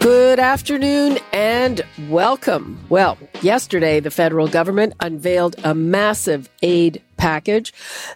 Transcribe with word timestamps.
Good 0.00 0.38
afternoon 0.38 1.18
and 1.30 1.82
welcome. 2.08 2.82
Well, 2.88 3.18
yesterday 3.42 4.00
the 4.00 4.10
federal 4.10 4.48
government 4.48 4.94
unveiled 5.00 5.56
a 5.64 5.74
massive 5.74 6.48
aid 6.62 7.02
package. 7.20 7.72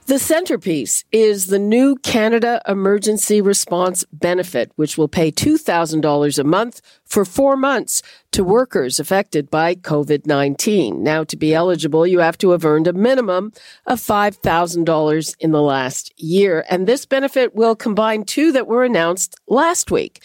The 0.07 0.19
centerpiece 0.19 1.05
is 1.13 1.47
the 1.47 1.59
new 1.59 1.97
Canada 1.97 2.63
Emergency 2.67 3.43
Response 3.43 4.05
Benefit, 4.13 4.73
which 4.77 4.97
will 4.97 5.09
pay 5.09 5.31
$2,000 5.31 6.39
a 6.39 6.45
month 6.45 6.81
for 7.05 7.25
four 7.25 7.57
months 7.57 8.03
to 8.33 8.43
workers 8.43 8.99
affected 8.99 9.51
by 9.51 9.77
COVID 9.77 10.27
19. 10.27 11.03
Now, 11.03 11.23
to 11.23 11.37
be 11.37 11.55
eligible, 11.55 12.05
you 12.07 12.19
have 12.19 12.37
to 12.39 12.51
have 12.51 12.65
earned 12.65 12.89
a 12.89 12.93
minimum 12.93 13.53
of 13.87 14.01
$5,000 14.01 15.37
in 15.39 15.53
the 15.53 15.63
last 15.63 16.13
year. 16.21 16.65
And 16.69 16.87
this 16.87 17.07
benefit 17.07 17.55
will 17.55 17.77
combine 17.77 18.25
two 18.25 18.51
that 18.53 18.67
were 18.67 18.85
announced 18.85 19.37
last 19.47 19.91
week. 19.91 20.23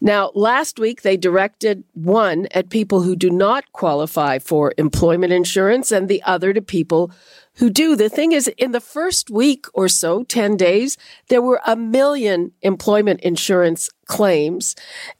Now, 0.00 0.30
last 0.34 0.78
week 0.78 1.02
they 1.02 1.18
directed 1.18 1.84
one 1.92 2.46
at 2.52 2.70
people 2.70 3.02
who 3.02 3.16
do 3.16 3.28
not 3.28 3.70
qualify 3.72 4.38
for 4.40 4.72
employment 4.78 5.32
insurance 5.32 5.92
and 5.92 6.08
the 6.08 6.22
other 6.24 6.52
to 6.52 6.62
people 6.62 7.12
who 7.54 7.70
do. 7.70 7.96
The 7.96 8.08
thing 8.08 8.32
is, 8.32 8.48
in 8.48 8.72
the 8.72 8.80
first 8.80 9.30
week 9.30 9.66
or 9.74 9.88
so, 9.88 10.24
10 10.24 10.56
days, 10.56 10.96
there 11.28 11.42
were 11.42 11.60
a 11.66 11.76
million 11.76 12.52
employment 12.62 13.20
insurance 13.20 13.90
claims 14.06 14.74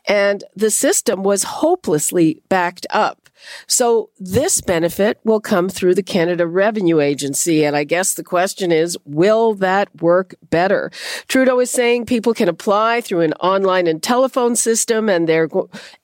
and 0.07 0.43
the 0.57 0.71
system 0.71 1.23
was 1.23 1.45
hopelessly 1.45 2.43
backed 2.49 2.87
up. 2.91 3.29
So 3.67 4.11
this 4.19 4.61
benefit 4.61 5.21
will 5.25 5.41
come 5.41 5.69
through 5.69 5.95
the 5.95 6.03
Canada 6.03 6.47
Revenue 6.47 7.01
Agency. 7.01 7.65
And 7.65 7.77
I 7.77 7.85
guess 7.85 8.15
the 8.15 8.25
question 8.25 8.73
is, 8.73 8.99
will 9.05 9.55
that 9.55 9.89
work 10.03 10.35
better? 10.51 10.91
Trudeau 11.29 11.61
is 11.61 11.71
saying 11.71 12.07
people 12.07 12.35
can 12.35 12.49
apply 12.49 13.01
through 13.01 13.21
an 13.21 13.33
online 13.35 13.87
and 13.87 14.03
telephone 14.03 14.57
system 14.57 15.09
and 15.09 15.29
they're 15.29 15.49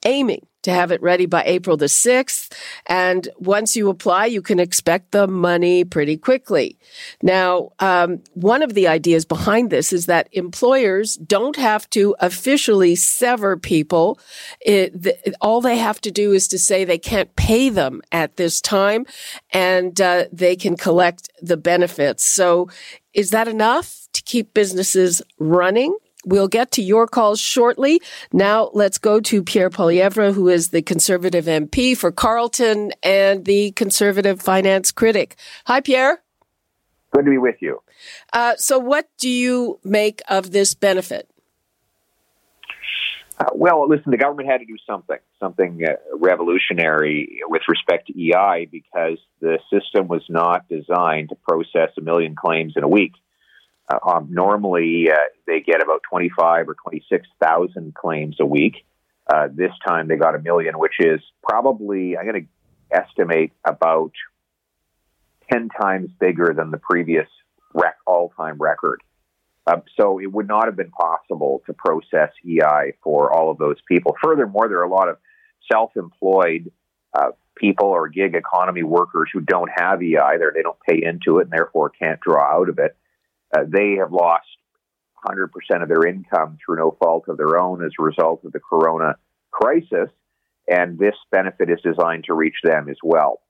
aiming 0.05 0.47
to 0.67 0.73
have 0.73 0.91
it 0.91 1.01
ready 1.01 1.27
by 1.27 1.45
April 1.45 1.77
the 1.77 1.87
6th. 1.87 2.53
And 2.87 3.29
once 3.39 3.77
you 3.77 3.89
apply, 3.89 4.27
you 4.27 4.43
can 4.43 4.59
expect 4.59 5.13
the 5.13 5.29
money 5.29 5.85
pretty 5.85 6.17
quickly. 6.17 6.77
Now, 7.23 7.71
um, 7.79 8.21
one 8.35 8.63
of 8.63 8.75
the 8.75 8.89
ideas 8.89 9.25
behind 9.25 9.71
this 9.71 9.93
is 9.93 10.07
that 10.07 10.29
employers 10.33 11.15
don't 11.19 11.55
have 11.55 11.89
to 11.91 12.17
officially 12.19 12.97
sever 12.97 13.57
people. 13.57 14.19
It, 14.61 15.01
the, 15.01 15.17
all 15.41 15.61
they 15.61 15.79
have 15.79 16.01
to 16.01 16.11
do 16.11 16.33
is 16.33 16.49
to 16.49 16.59
say 16.59 16.85
they 16.85 16.99
can't 16.99 17.35
pay 17.37 17.69
them 17.69 18.03
at 18.11 18.37
this 18.37 18.61
time 18.61 19.07
and 19.53 20.01
uh, 20.01 20.25
they 20.33 20.57
can 20.57 20.77
collect 20.77 21.31
the 21.41 21.57
benefits. 21.57 22.25
So 22.25 22.69
is 23.15 23.31
that 23.31 23.47
enough 23.47 24.09
to 24.15 24.23
keep 24.23 24.53
businesses 24.53 25.23
running? 25.39 25.97
We'll 26.27 26.49
get 26.49 26.73
to 26.73 26.83
your 26.83 27.07
calls 27.07 27.41
shortly. 27.41 28.03
Now 28.33 28.71
let's 28.75 28.99
go 28.99 29.21
to 29.21 29.43
Pierre 29.43 29.71
Poilievre, 29.71 30.35
who 30.35 30.49
is 30.49 30.69
the 30.69 30.83
Conservative 30.83 31.47
MP 31.47 31.97
for 31.97 32.11
Carleton 32.11 32.93
and 33.03 33.45
the 33.45 33.71
Conservative 33.71 34.43
finance 34.43 34.91
critic. 34.91 35.37
Hi, 35.67 35.81
Pierre. 35.81 36.23
Good 37.13 37.25
to 37.25 37.31
be 37.31 37.39
with 37.39 37.57
you. 37.61 37.81
Uh, 38.33 38.57
so, 38.57 38.79
what 38.79 39.09
do 39.19 39.31
you 39.31 39.79
make 39.85 40.21
of 40.29 40.51
this 40.51 40.75
benefit? 40.75 41.31
Uh, 43.39 43.45
well, 43.55 43.87
listen, 43.89 44.11
the 44.11 44.17
government 44.17 44.49
had 44.49 44.59
to 44.59 44.65
do 44.67 44.77
something, 44.87 45.19
something 45.39 45.83
uh, 45.87 45.93
revolutionary 46.15 47.41
with 47.47 47.63
respect 47.69 48.07
to 48.07 48.19
EI 48.19 48.67
because 48.71 49.19
the 49.41 49.59
system 49.71 50.09
was 50.09 50.23
not 50.29 50.67
designed 50.69 51.29
to 51.29 51.37
process 51.47 51.91
a 51.99 52.01
million 52.01 52.35
claims 52.35 52.75
in 52.77 52.83
a 52.83 52.89
week. 52.89 53.13
Uh, 53.89 53.99
um, 54.07 54.29
normally, 54.31 55.11
uh, 55.11 55.17
they 55.47 55.61
get 55.61 55.83
about 55.83 56.03
25 56.11 56.69
or 56.69 56.75
26,000 56.75 57.95
claims 57.95 58.37
a 58.41 58.47
week. 58.47 58.85
Uh, 59.33 59.49
this 59.53 59.73
time 59.87 60.09
they 60.09 60.17
got 60.17 60.35
a 60.35 60.39
million, 60.39 60.79
which 60.79 60.97
is 61.01 61.21
probably, 61.43 62.17
I'm 62.17 62.27
going 62.27 62.43
to 62.43 62.97
estimate 62.97 63.53
about 63.65 64.13
10 65.53 65.69
times 65.69 66.11
bigger 66.19 66.53
than 66.57 66.71
the 66.71 66.79
previous 66.79 67.29
rec- 67.75 67.99
all 68.07 68.33
time 68.37 68.57
record. 68.59 69.03
Uh, 69.67 69.81
so 69.99 70.21
it 70.21 70.31
would 70.31 70.47
not 70.47 70.67
have 70.67 70.77
been 70.77 70.91
possible 70.91 71.63
to 71.67 71.73
process 71.73 72.31
EI 72.45 72.93
for 73.03 73.33
all 73.33 73.51
of 73.51 73.59
those 73.59 73.77
people. 73.89 74.17
Furthermore, 74.23 74.69
there 74.69 74.79
are 74.79 74.85
a 74.85 74.91
lot 74.91 75.09
of 75.09 75.19
self 75.71 75.97
employed 75.97 76.71
uh, 77.13 77.31
people 77.57 77.89
or 77.89 78.09
gig 78.09 78.35
economy 78.35 78.85
workers 78.85 79.29
who 79.33 79.41
don't 79.41 79.71
have 79.75 80.03
EI. 80.03 80.39
They 80.39 80.63
don't 80.63 80.79
pay 80.89 81.03
into 81.03 81.39
it 81.39 81.45
and 81.45 81.51
therefore 81.51 81.91
can't 81.91 82.21
draw 82.21 82.61
out 82.61 82.69
of 82.69 82.79
it. 82.79 82.97
Uh, 83.55 83.65
they 83.69 83.97
have 83.99 84.13
lost 84.13 84.47
100% 85.27 85.49
of 85.83 85.89
their 85.89 86.07
income 86.07 86.59
through 86.65 86.77
no 86.77 86.97
fault 87.01 87.25
of 87.29 87.37
their 87.37 87.59
own 87.59 87.85
as 87.85 87.93
a 87.99 88.03
result 88.03 88.45
of 88.45 88.53
the 88.53 88.61
corona 88.61 89.17
crisis, 89.51 90.11
and 90.69 90.99
this 90.99 91.15
benefit 91.31 91.71
is 91.71 91.81
designed 91.83 92.25
to 92.25 92.35
reach 92.35 92.57
them 92.63 92.89
as 92.89 92.97
well. 93.03 93.41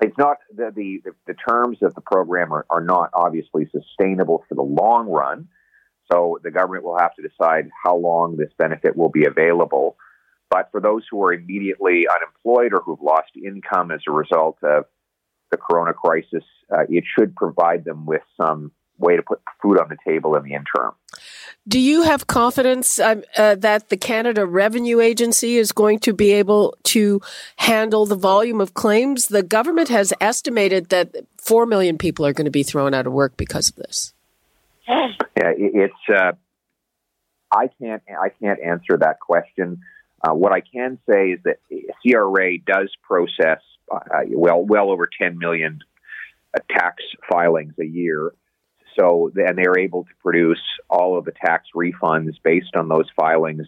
It's 0.00 0.16
not 0.18 0.38
the, 0.54 0.72
the, 0.74 1.12
the 1.26 1.34
terms 1.34 1.78
of 1.82 1.94
the 1.94 2.00
program 2.00 2.52
are, 2.52 2.66
are 2.68 2.82
not 2.82 3.10
obviously 3.14 3.68
sustainable 3.70 4.44
for 4.48 4.54
the 4.54 4.62
long 4.62 5.08
run. 5.08 5.48
So 6.10 6.38
the 6.42 6.50
government 6.50 6.84
will 6.84 6.98
have 6.98 7.14
to 7.14 7.22
decide 7.22 7.70
how 7.84 7.96
long 7.96 8.36
this 8.36 8.50
benefit 8.58 8.96
will 8.96 9.08
be 9.08 9.24
available. 9.24 9.96
But 10.50 10.68
for 10.70 10.80
those 10.80 11.04
who 11.10 11.22
are 11.24 11.32
immediately 11.32 12.06
unemployed 12.08 12.72
or 12.74 12.82
who've 12.82 13.00
lost 13.00 13.30
income 13.36 13.90
as 13.90 14.00
a 14.06 14.12
result 14.12 14.58
of 14.62 14.84
the 15.50 15.56
corona 15.56 15.94
crisis, 15.94 16.44
uh, 16.70 16.84
it 16.88 17.04
should 17.06 17.34
provide 17.34 17.84
them 17.84 18.04
with 18.04 18.22
some 18.40 18.72
way 18.98 19.16
to 19.16 19.22
put 19.22 19.40
food 19.60 19.78
on 19.78 19.88
the 19.88 19.96
table 20.06 20.36
in 20.36 20.44
the 20.44 20.54
interim. 20.54 20.92
Do 21.66 21.78
you 21.78 22.02
have 22.02 22.26
confidence 22.26 22.98
uh, 22.98 23.22
uh, 23.36 23.54
that 23.56 23.88
the 23.88 23.96
Canada 23.96 24.44
Revenue 24.44 25.00
Agency 25.00 25.56
is 25.56 25.72
going 25.72 25.98
to 26.00 26.12
be 26.12 26.32
able 26.32 26.76
to 26.84 27.20
handle 27.56 28.04
the 28.04 28.16
volume 28.16 28.60
of 28.60 28.74
claims? 28.74 29.28
The 29.28 29.42
government 29.42 29.88
has 29.88 30.12
estimated 30.20 30.90
that 30.90 31.14
4 31.38 31.64
million 31.64 31.96
people 31.96 32.26
are 32.26 32.32
going 32.32 32.44
to 32.44 32.50
be 32.50 32.62
thrown 32.62 32.92
out 32.92 33.06
of 33.06 33.12
work 33.12 33.36
because 33.36 33.70
of 33.70 33.76
this. 33.76 34.12
Yeah, 34.86 35.52
it's. 35.56 35.94
Uh, 36.08 36.32
I 37.50 37.68
can't. 37.80 38.02
I 38.08 38.28
can't 38.28 38.60
answer 38.60 38.98
that 38.98 39.20
question. 39.20 39.80
Uh, 40.22 40.34
what 40.34 40.52
I 40.52 40.60
can 40.60 40.98
say 41.08 41.30
is 41.30 41.40
that 41.44 41.58
CRA 42.02 42.58
does 42.58 42.90
process 43.02 43.60
uh, 43.90 43.98
well, 44.28 44.62
well 44.62 44.90
over 44.90 45.08
10 45.18 45.38
million 45.38 45.80
uh, 46.54 46.60
tax 46.70 47.02
filings 47.28 47.74
a 47.80 47.84
year 47.84 48.32
so, 48.98 49.30
and 49.34 49.58
they're 49.58 49.78
able 49.78 50.04
to 50.04 50.10
produce 50.22 50.62
all 50.88 51.18
of 51.18 51.24
the 51.24 51.32
tax 51.32 51.68
refunds 51.74 52.34
based 52.42 52.76
on 52.76 52.88
those 52.88 53.06
filings, 53.16 53.66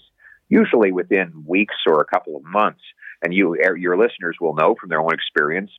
usually 0.48 0.92
within 0.92 1.44
weeks 1.46 1.74
or 1.86 2.00
a 2.00 2.04
couple 2.04 2.36
of 2.36 2.44
months. 2.44 2.82
And 3.22 3.34
you, 3.34 3.54
er, 3.54 3.76
your 3.76 3.96
listeners 3.96 4.36
will 4.40 4.54
know 4.54 4.76
from 4.78 4.88
their 4.88 5.00
own 5.00 5.14
experience. 5.14 5.70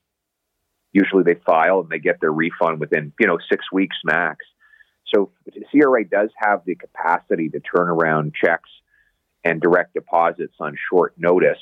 Usually, 0.91 1.23
they 1.23 1.39
file 1.45 1.81
and 1.81 1.89
they 1.89 1.99
get 1.99 2.19
their 2.19 2.31
refund 2.31 2.79
within, 2.79 3.13
you 3.19 3.27
know, 3.27 3.37
six 3.49 3.65
weeks 3.71 3.95
max. 4.03 4.45
So, 5.13 5.31
CRA 5.71 6.03
does 6.03 6.29
have 6.37 6.63
the 6.65 6.75
capacity 6.75 7.49
to 7.49 7.59
turn 7.59 7.87
around 7.87 8.33
checks 8.33 8.69
and 9.43 9.61
direct 9.61 9.93
deposits 9.93 10.55
on 10.59 10.75
short 10.89 11.13
notice. 11.17 11.59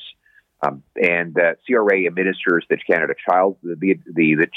Um, 0.65 0.83
and 0.95 1.35
CRA 1.67 2.05
administers 2.07 2.65
the 2.69 2.77
Canada 2.77 3.13
Child 3.29 3.57
the 3.61 3.75
the, 4.05 4.35
the 4.35 4.47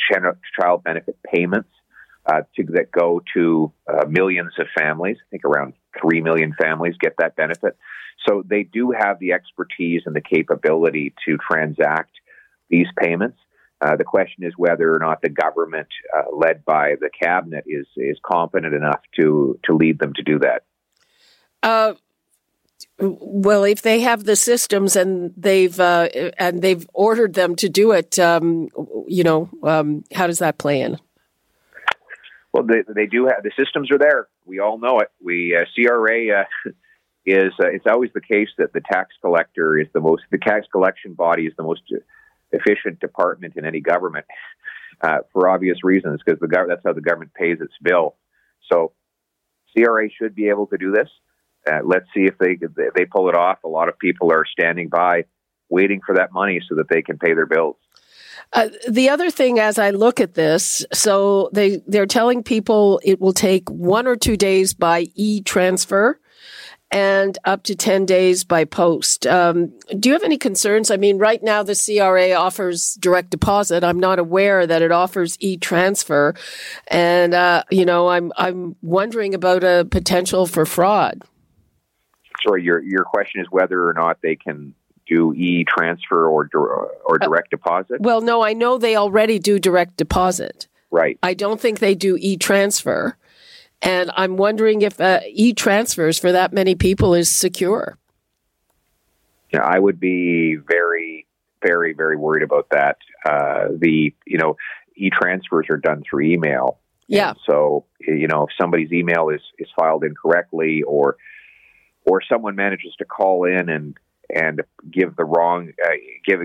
Child 0.58 0.84
Benefit 0.84 1.18
payments 1.34 1.68
uh, 2.28 2.42
to, 2.56 2.64
that 2.74 2.92
go 2.92 3.22
to 3.34 3.72
uh, 3.88 4.04
millions 4.06 4.52
of 4.58 4.66
families. 4.78 5.16
I 5.20 5.26
think 5.30 5.44
around 5.44 5.72
3 6.00 6.20
million 6.20 6.54
families 6.60 6.94
get 7.00 7.14
that 7.18 7.36
benefit. 7.36 7.76
So 8.28 8.42
they 8.46 8.64
do 8.64 8.92
have 8.96 9.18
the 9.18 9.32
expertise 9.32 10.02
and 10.04 10.14
the 10.14 10.20
capability 10.20 11.14
to 11.26 11.38
transact 11.50 12.12
these 12.68 12.86
payments. 13.00 13.38
Uh, 13.80 13.96
the 13.96 14.04
question 14.04 14.44
is 14.44 14.52
whether 14.56 14.92
or 14.92 14.98
not 14.98 15.22
the 15.22 15.28
government, 15.28 15.86
uh, 16.14 16.34
led 16.36 16.64
by 16.64 16.94
the 17.00 17.08
cabinet, 17.10 17.64
is 17.66 17.86
is 17.96 18.18
competent 18.26 18.74
enough 18.74 19.00
to 19.14 19.58
to 19.64 19.74
lead 19.74 20.00
them 20.00 20.12
to 20.14 20.22
do 20.22 20.40
that. 20.40 20.64
Uh, 21.62 21.94
well, 22.98 23.62
if 23.62 23.82
they 23.82 24.00
have 24.00 24.24
the 24.24 24.34
systems 24.34 24.96
and 24.96 25.32
they've 25.36 25.78
uh, 25.78 26.08
and 26.38 26.60
they've 26.60 26.88
ordered 26.92 27.34
them 27.34 27.54
to 27.56 27.68
do 27.68 27.92
it, 27.92 28.18
um, 28.18 28.68
you 29.06 29.22
know, 29.22 29.48
um, 29.62 30.02
how 30.12 30.26
does 30.26 30.40
that 30.40 30.58
play 30.58 30.80
in? 30.80 30.98
Well, 32.58 32.66
they, 32.66 32.92
they 32.92 33.06
do 33.06 33.26
have 33.26 33.42
the 33.42 33.52
systems 33.56 33.90
are 33.90 33.98
there. 33.98 34.28
We 34.44 34.58
all 34.58 34.78
know 34.78 34.98
it. 34.98 35.08
We 35.22 35.56
uh, 35.56 35.64
CRA 35.74 36.40
uh, 36.40 36.44
is 37.26 37.52
uh, 37.62 37.68
it's 37.68 37.86
always 37.88 38.10
the 38.14 38.20
case 38.20 38.48
that 38.58 38.72
the 38.72 38.80
tax 38.80 39.14
collector 39.20 39.78
is 39.78 39.86
the 39.94 40.00
most 40.00 40.22
the 40.30 40.38
tax 40.38 40.66
collection 40.72 41.14
body 41.14 41.46
is 41.46 41.52
the 41.56 41.62
most 41.62 41.82
efficient 42.50 42.98
department 43.00 43.54
in 43.56 43.64
any 43.64 43.80
government 43.80 44.26
uh, 45.02 45.18
for 45.32 45.48
obvious 45.48 45.84
reasons 45.84 46.20
because 46.24 46.40
the 46.40 46.48
that's 46.68 46.82
how 46.84 46.92
the 46.92 47.00
government 47.00 47.32
pays 47.34 47.58
its 47.60 47.74
bill. 47.82 48.16
So 48.72 48.92
CRA 49.76 50.08
should 50.10 50.34
be 50.34 50.48
able 50.48 50.66
to 50.68 50.78
do 50.78 50.90
this. 50.90 51.08
Uh, 51.70 51.80
let's 51.84 52.06
see 52.14 52.24
if 52.24 52.38
they 52.38 52.58
if 52.60 52.94
they 52.94 53.04
pull 53.04 53.28
it 53.28 53.36
off. 53.36 53.58
A 53.64 53.68
lot 53.68 53.88
of 53.88 53.98
people 53.98 54.32
are 54.32 54.44
standing 54.50 54.88
by, 54.88 55.26
waiting 55.68 56.00
for 56.04 56.16
that 56.16 56.32
money 56.32 56.60
so 56.68 56.76
that 56.76 56.88
they 56.88 57.02
can 57.02 57.18
pay 57.18 57.34
their 57.34 57.46
bills. 57.46 57.76
Uh, 58.52 58.68
the 58.88 59.08
other 59.08 59.30
thing, 59.30 59.58
as 59.58 59.78
I 59.78 59.90
look 59.90 60.20
at 60.20 60.34
this, 60.34 60.84
so 60.92 61.50
they 61.52 61.82
they're 61.86 62.06
telling 62.06 62.42
people 62.42 63.00
it 63.04 63.20
will 63.20 63.32
take 63.32 63.68
one 63.68 64.06
or 64.06 64.16
two 64.16 64.36
days 64.36 64.74
by 64.74 65.06
e 65.14 65.42
transfer 65.42 66.18
and 66.90 67.36
up 67.44 67.64
to 67.64 67.74
10 67.74 68.06
days 68.06 68.44
by 68.44 68.64
post. 68.64 69.26
Um, 69.26 69.72
do 69.98 70.08
you 70.08 70.14
have 70.14 70.24
any 70.24 70.38
concerns? 70.38 70.90
I 70.90 70.96
mean, 70.96 71.18
right 71.18 71.42
now 71.42 71.62
the 71.62 71.74
CRA 71.74 72.32
offers 72.32 72.94
direct 72.94 73.30
deposit. 73.30 73.84
I'm 73.84 74.00
not 74.00 74.18
aware 74.18 74.66
that 74.66 74.80
it 74.80 74.90
offers 74.90 75.36
e-transfer. 75.40 76.34
And, 76.88 77.34
uh, 77.34 77.64
you 77.70 77.84
know, 77.84 78.08
I'm, 78.08 78.32
I'm 78.36 78.76
wondering 78.80 79.34
about 79.34 79.64
a 79.64 79.86
potential 79.90 80.46
for 80.46 80.64
fraud. 80.64 81.22
Sorry, 82.46 82.62
your, 82.62 82.80
your 82.80 83.04
question 83.04 83.42
is 83.42 83.48
whether 83.50 83.86
or 83.86 83.92
not 83.92 84.18
they 84.22 84.36
can 84.36 84.74
do 85.08 85.32
e-transfer 85.34 86.28
or, 86.28 86.48
or 87.04 87.18
direct 87.18 87.50
deposit? 87.50 88.00
well, 88.00 88.20
no, 88.20 88.42
I 88.42 88.52
know 88.52 88.78
they 88.78 88.96
already 88.96 89.38
do 89.38 89.58
direct 89.58 89.96
deposit. 89.96 90.68
Right. 90.90 91.18
I 91.22 91.34
don't 91.34 91.60
think 91.60 91.78
they 91.78 91.94
do 91.94 92.16
e-transfer. 92.20 93.16
And 93.80 94.10
I'm 94.16 94.36
wondering 94.36 94.82
if 94.82 95.00
uh, 95.00 95.20
e 95.26 95.52
transfers 95.52 96.18
for 96.18 96.32
that 96.32 96.52
many 96.52 96.74
people 96.74 97.14
is 97.14 97.30
secure. 97.30 97.96
Yeah, 99.52 99.62
I 99.62 99.78
would 99.78 100.00
be 100.00 100.56
very, 100.56 101.26
very, 101.62 101.92
very 101.92 102.16
worried 102.16 102.42
about 102.42 102.68
that. 102.70 102.98
Uh, 103.24 103.68
the 103.76 104.12
you 104.26 104.38
know 104.38 104.56
e 104.96 105.10
transfers 105.10 105.66
are 105.70 105.76
done 105.76 106.02
through 106.08 106.24
email. 106.24 106.78
Yeah. 107.06 107.30
And 107.30 107.38
so 107.46 107.84
you 108.00 108.26
know 108.26 108.44
if 108.44 108.50
somebody's 108.60 108.92
email 108.92 109.28
is 109.28 109.42
is 109.58 109.68
filed 109.78 110.02
incorrectly 110.02 110.82
or 110.82 111.16
or 112.04 112.20
someone 112.28 112.56
manages 112.56 112.94
to 112.98 113.04
call 113.04 113.44
in 113.44 113.68
and 113.68 113.96
and 114.34 114.62
give 114.90 115.16
the 115.16 115.24
wrong 115.24 115.72
uh, 115.84 115.90
give 116.26 116.40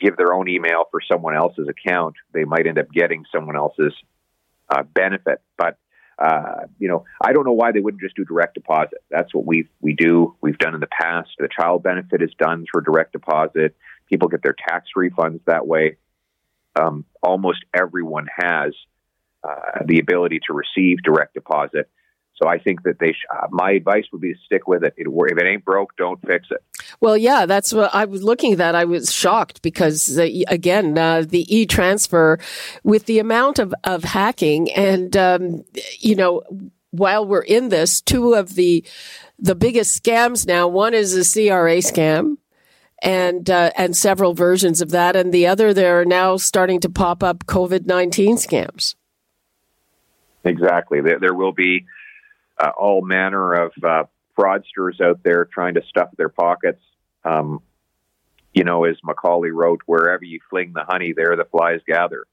give 0.00 0.16
their 0.16 0.32
own 0.32 0.48
email 0.48 0.84
for 0.90 1.00
someone 1.10 1.36
else's 1.36 1.68
account, 1.68 2.14
they 2.32 2.44
might 2.44 2.66
end 2.66 2.78
up 2.78 2.90
getting 2.90 3.24
someone 3.34 3.56
else's 3.56 3.92
uh, 4.68 4.82
benefit. 4.82 5.40
But 5.58 5.78
uh, 6.18 6.66
you 6.78 6.88
know, 6.88 7.04
I 7.24 7.32
don't 7.32 7.44
know 7.44 7.52
why 7.52 7.72
they 7.72 7.80
wouldn't 7.80 8.02
just 8.02 8.16
do 8.16 8.24
direct 8.24 8.54
deposit. 8.54 8.98
That's 9.10 9.34
what 9.34 9.46
we 9.46 9.68
we 9.80 9.94
do. 9.94 10.36
We've 10.40 10.58
done 10.58 10.74
in 10.74 10.80
the 10.80 10.88
past. 10.88 11.30
The 11.38 11.48
child 11.48 11.82
benefit 11.82 12.22
is 12.22 12.30
done 12.38 12.64
through 12.70 12.82
direct 12.82 13.12
deposit. 13.12 13.76
People 14.08 14.28
get 14.28 14.42
their 14.42 14.56
tax 14.68 14.88
refunds 14.96 15.40
that 15.46 15.66
way. 15.66 15.96
Um, 16.78 17.04
almost 17.22 17.64
everyone 17.74 18.26
has 18.36 18.72
uh, 19.42 19.84
the 19.86 19.98
ability 19.98 20.40
to 20.46 20.52
receive 20.52 21.02
direct 21.02 21.34
deposit. 21.34 21.88
So 22.40 22.48
I 22.48 22.58
think 22.58 22.82
that 22.84 22.98
they. 22.98 23.12
Sh- 23.12 23.26
uh, 23.34 23.46
my 23.50 23.72
advice 23.72 24.04
would 24.12 24.20
be 24.20 24.34
to 24.34 24.38
stick 24.44 24.66
with 24.66 24.84
it. 24.84 24.94
it. 24.96 25.06
If 25.08 25.38
it 25.38 25.46
ain't 25.46 25.64
broke, 25.64 25.96
don't 25.96 26.20
fix 26.26 26.48
it. 26.50 26.62
Well, 27.00 27.16
yeah, 27.16 27.46
that's 27.46 27.72
what 27.72 27.94
I 27.94 28.04
was 28.04 28.22
looking 28.22 28.52
at. 28.52 28.58
That 28.58 28.74
I 28.74 28.84
was 28.84 29.12
shocked 29.12 29.62
because 29.62 30.18
uh, 30.18 30.28
again, 30.48 30.98
uh, 30.98 31.22
the 31.22 31.54
e 31.54 31.66
transfer 31.66 32.38
with 32.82 33.06
the 33.06 33.18
amount 33.18 33.58
of 33.58 33.74
of 33.84 34.04
hacking, 34.04 34.70
and 34.72 35.16
um, 35.16 35.64
you 35.98 36.14
know, 36.14 36.42
while 36.90 37.26
we're 37.26 37.42
in 37.42 37.68
this, 37.68 38.00
two 38.00 38.34
of 38.34 38.54
the 38.54 38.84
the 39.38 39.54
biggest 39.54 40.02
scams 40.02 40.46
now. 40.46 40.68
One 40.68 40.94
is 40.94 41.14
a 41.14 41.24
CRA 41.24 41.78
scam. 41.78 42.36
And 43.02 43.48
uh, 43.48 43.70
and 43.78 43.96
several 43.96 44.34
versions 44.34 44.82
of 44.82 44.90
that, 44.90 45.16
and 45.16 45.32
the 45.32 45.46
other, 45.46 45.72
there 45.72 46.02
are 46.02 46.04
now 46.04 46.36
starting 46.36 46.80
to 46.80 46.90
pop 46.90 47.22
up 47.22 47.46
COVID 47.46 47.86
nineteen 47.86 48.36
scams. 48.36 48.94
Exactly, 50.44 51.00
there, 51.00 51.18
there 51.18 51.32
will 51.32 51.52
be 51.52 51.86
uh, 52.58 52.72
all 52.78 53.00
manner 53.00 53.54
of 53.54 53.72
uh, 53.82 54.04
fraudsters 54.40 55.00
out 55.00 55.22
there 55.22 55.44
trying 55.44 55.74
to 55.74 55.82
stuff 55.88 56.08
their 56.16 56.28
pockets. 56.28 56.82
Um, 57.24 57.62
you 58.52 58.64
know, 58.64 58.84
as 58.84 58.96
Macaulay 59.04 59.50
wrote, 59.50 59.80
wherever 59.86 60.24
you 60.24 60.40
fling 60.48 60.72
the 60.74 60.84
honey, 60.84 61.12
there 61.12 61.36
the 61.36 61.44
flies 61.44 61.80
gather. 61.86 62.24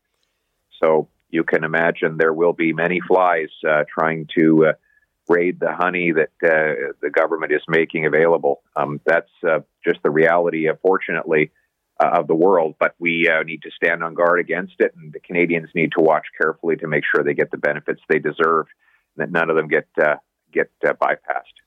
So 0.81 1.09
you 1.29 1.43
can 1.43 1.63
imagine 1.63 2.17
there 2.17 2.33
will 2.33 2.53
be 2.53 2.73
many 2.73 2.99
flies 3.01 3.49
uh, 3.67 3.83
trying 3.87 4.27
to 4.37 4.67
uh, 4.67 4.73
raid 5.27 5.59
the 5.59 5.73
honey 5.73 6.13
that 6.13 6.31
uh, 6.43 6.93
the 7.01 7.09
government 7.11 7.51
is 7.51 7.61
making 7.67 8.05
available. 8.05 8.61
Um, 8.75 9.01
that's 9.05 9.29
uh, 9.47 9.59
just 9.85 9.99
the 10.03 10.09
reality, 10.09 10.67
unfortunately, 10.67 11.51
of 11.99 12.27
the 12.27 12.35
world. 12.35 12.75
But 12.79 12.95
we 12.99 13.29
need 13.45 13.63
to 13.63 13.71
stand 13.71 14.03
on 14.03 14.13
guard 14.13 14.39
against 14.39 14.75
it, 14.79 14.93
and 14.95 15.11
the 15.11 15.19
Canadians 15.19 15.69
need 15.75 15.91
to 15.97 16.01
watch 16.01 16.25
carefully 16.39 16.77
to 16.77 16.87
make 16.87 17.03
sure 17.03 17.23
they 17.23 17.33
get 17.33 17.51
the 17.51 17.57
benefits 17.57 18.01
they 18.07 18.19
deserve 18.19 18.67
and 19.17 19.23
that 19.23 19.31
none 19.31 19.49
of 19.49 19.55
them 19.55 19.67
get 19.67 19.87
uh, 20.01 20.15
get 20.51 20.71
uh, 20.85 20.93
bypassed. 20.93 21.66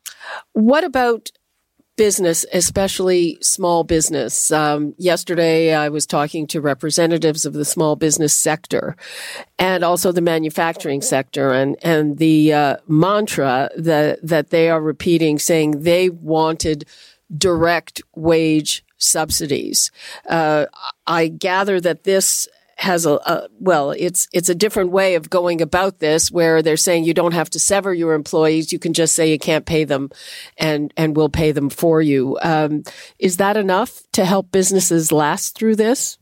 What 0.53 0.85
about 0.85 1.31
business, 1.97 2.47
especially 2.53 3.37
small 3.43 3.85
business? 3.85 4.51
Um, 4.51 4.95
yesterday, 4.99 5.75
I 5.75 5.89
was 5.89 6.07
talking 6.07 6.47
to 6.49 6.61
representatives 6.61 7.45
of 7.45 7.53
the 7.53 7.65
small 7.65 7.97
business 7.97 8.33
sector 8.33 8.97
and 9.59 9.85
also 9.85 10.13
the 10.13 10.21
manufacturing 10.21 11.03
sector, 11.03 11.53
and 11.53 11.77
and 11.83 12.19
the 12.19 12.53
uh, 12.53 12.77
mantra 12.89 13.71
that 13.77 14.27
that 14.27 14.51
they 14.51 14.71
are 14.71 14.81
repeating, 14.81 15.39
saying 15.39 15.83
they 15.83 16.11
wanted 16.11 16.85
direct 17.37 18.03
wage 18.17 18.85
subsidies. 18.99 19.91
Uh, 20.29 20.67
I 21.07 21.29
gather 21.29 21.81
that 21.81 22.05
this 22.05 22.49
has 22.81 23.05
a, 23.05 23.13
a, 23.13 23.49
well, 23.59 23.91
it's 23.91 24.27
it's 24.33 24.49
a 24.49 24.55
different 24.55 24.91
way 24.91 25.15
of 25.15 25.29
going 25.29 25.61
about 25.61 25.99
this, 25.99 26.31
where 26.31 26.63
they're 26.63 26.79
saying 26.79 27.05
you 27.05 27.13
don't 27.13 27.35
have 27.35 27.51
to 27.51 27.61
sever 27.61 27.93
your 27.93 28.15
employees; 28.15 28.73
you 28.73 28.79
can 28.79 28.95
just 28.95 29.15
say 29.15 29.31
you 29.31 29.39
can't 29.39 29.67
pay 29.67 29.85
them, 29.85 30.11
and 30.57 30.93
and 30.97 31.15
we'll 31.15 31.29
pay 31.29 31.53
them 31.53 31.69
for 31.69 32.01
you. 32.01 32.39
Um, 32.41 32.83
is 33.19 33.37
that 33.37 33.59
enough 33.59 34.03
to 34.13 34.25
help 34.25 34.51
businesses 34.51 35.13
last 35.13 35.55
through 35.55 35.77
this? 35.77 36.17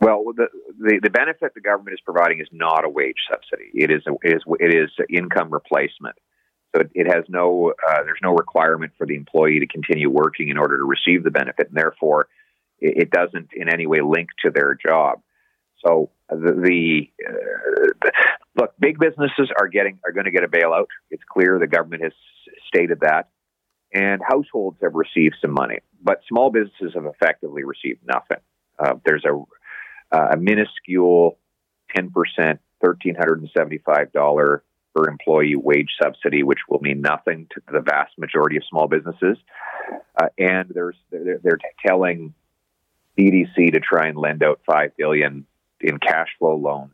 Well, 0.00 0.24
the, 0.34 0.48
the, 0.78 0.98
the 1.02 1.10
benefit 1.10 1.52
the 1.54 1.60
government 1.60 1.94
is 1.94 2.00
providing 2.00 2.40
is 2.40 2.48
not 2.50 2.84
a 2.84 2.88
wage 2.88 3.18
subsidy. 3.30 3.70
It 3.72 3.92
is 3.92 4.02
a, 4.08 4.14
it 4.24 4.34
is 4.34 4.42
it 4.58 4.74
is 4.74 4.90
income 5.08 5.52
replacement. 5.52 6.16
So 6.74 6.82
it, 6.94 7.06
has 7.06 7.24
no 7.28 7.72
uh, 7.88 8.02
there's 8.02 8.20
no 8.22 8.32
requirement 8.32 8.92
for 8.98 9.06
the 9.06 9.14
employee 9.14 9.60
to 9.60 9.66
continue 9.66 10.10
working 10.10 10.48
in 10.48 10.58
order 10.58 10.76
to 10.78 10.84
receive 10.84 11.22
the 11.22 11.30
benefit, 11.30 11.68
and 11.68 11.76
therefore 11.76 12.26
it 12.80 13.10
doesn't 13.10 13.50
in 13.52 13.68
any 13.68 13.86
way 13.86 14.00
link 14.00 14.28
to 14.44 14.50
their 14.50 14.74
job. 14.74 15.20
So 15.84 16.10
the, 16.28 16.52
the 16.52 17.10
uh, 17.26 18.10
look, 18.54 18.74
big 18.78 18.98
businesses 18.98 19.50
are 19.58 19.68
getting 19.68 19.98
are 20.04 20.12
going 20.12 20.26
to 20.26 20.30
get 20.30 20.44
a 20.44 20.48
bailout. 20.48 20.86
It's 21.10 21.22
clear 21.30 21.58
the 21.58 21.66
government 21.66 22.02
has 22.02 22.12
stated 22.66 23.00
that, 23.00 23.28
and 23.92 24.20
households 24.26 24.78
have 24.82 24.94
received 24.94 25.36
some 25.40 25.52
money, 25.52 25.78
but 26.02 26.20
small 26.28 26.50
businesses 26.50 26.92
have 26.94 27.06
effectively 27.06 27.64
received 27.64 28.00
nothing. 28.06 28.42
Uh, 28.78 28.94
there's 29.04 29.24
a 29.24 29.34
a 30.12 30.36
minuscule 30.36 31.38
ten 31.94 32.10
percent, 32.10 32.60
thirteen 32.82 33.14
hundred 33.14 33.40
and 33.40 33.50
seventy 33.56 33.78
five 33.78 34.12
dollar 34.12 34.62
per 34.94 35.08
employee 35.08 35.56
wage 35.56 35.90
subsidy, 36.02 36.42
which 36.42 36.58
will 36.68 36.80
mean 36.80 37.00
nothing 37.00 37.46
to 37.54 37.60
the 37.72 37.80
vast 37.80 38.12
majority 38.18 38.56
of 38.56 38.64
small 38.68 38.88
businesses. 38.88 39.38
Uh, 40.20 40.28
and 40.36 40.68
there's 40.74 40.96
they're, 41.10 41.38
they're 41.42 41.58
telling 41.86 42.34
CDC 43.18 43.72
to 43.72 43.80
try 43.80 44.08
and 44.08 44.18
lend 44.18 44.42
out 44.42 44.60
five 44.66 44.96
billion 44.96 45.46
in 45.80 45.98
cash 45.98 46.28
flow 46.38 46.56
loans 46.56 46.92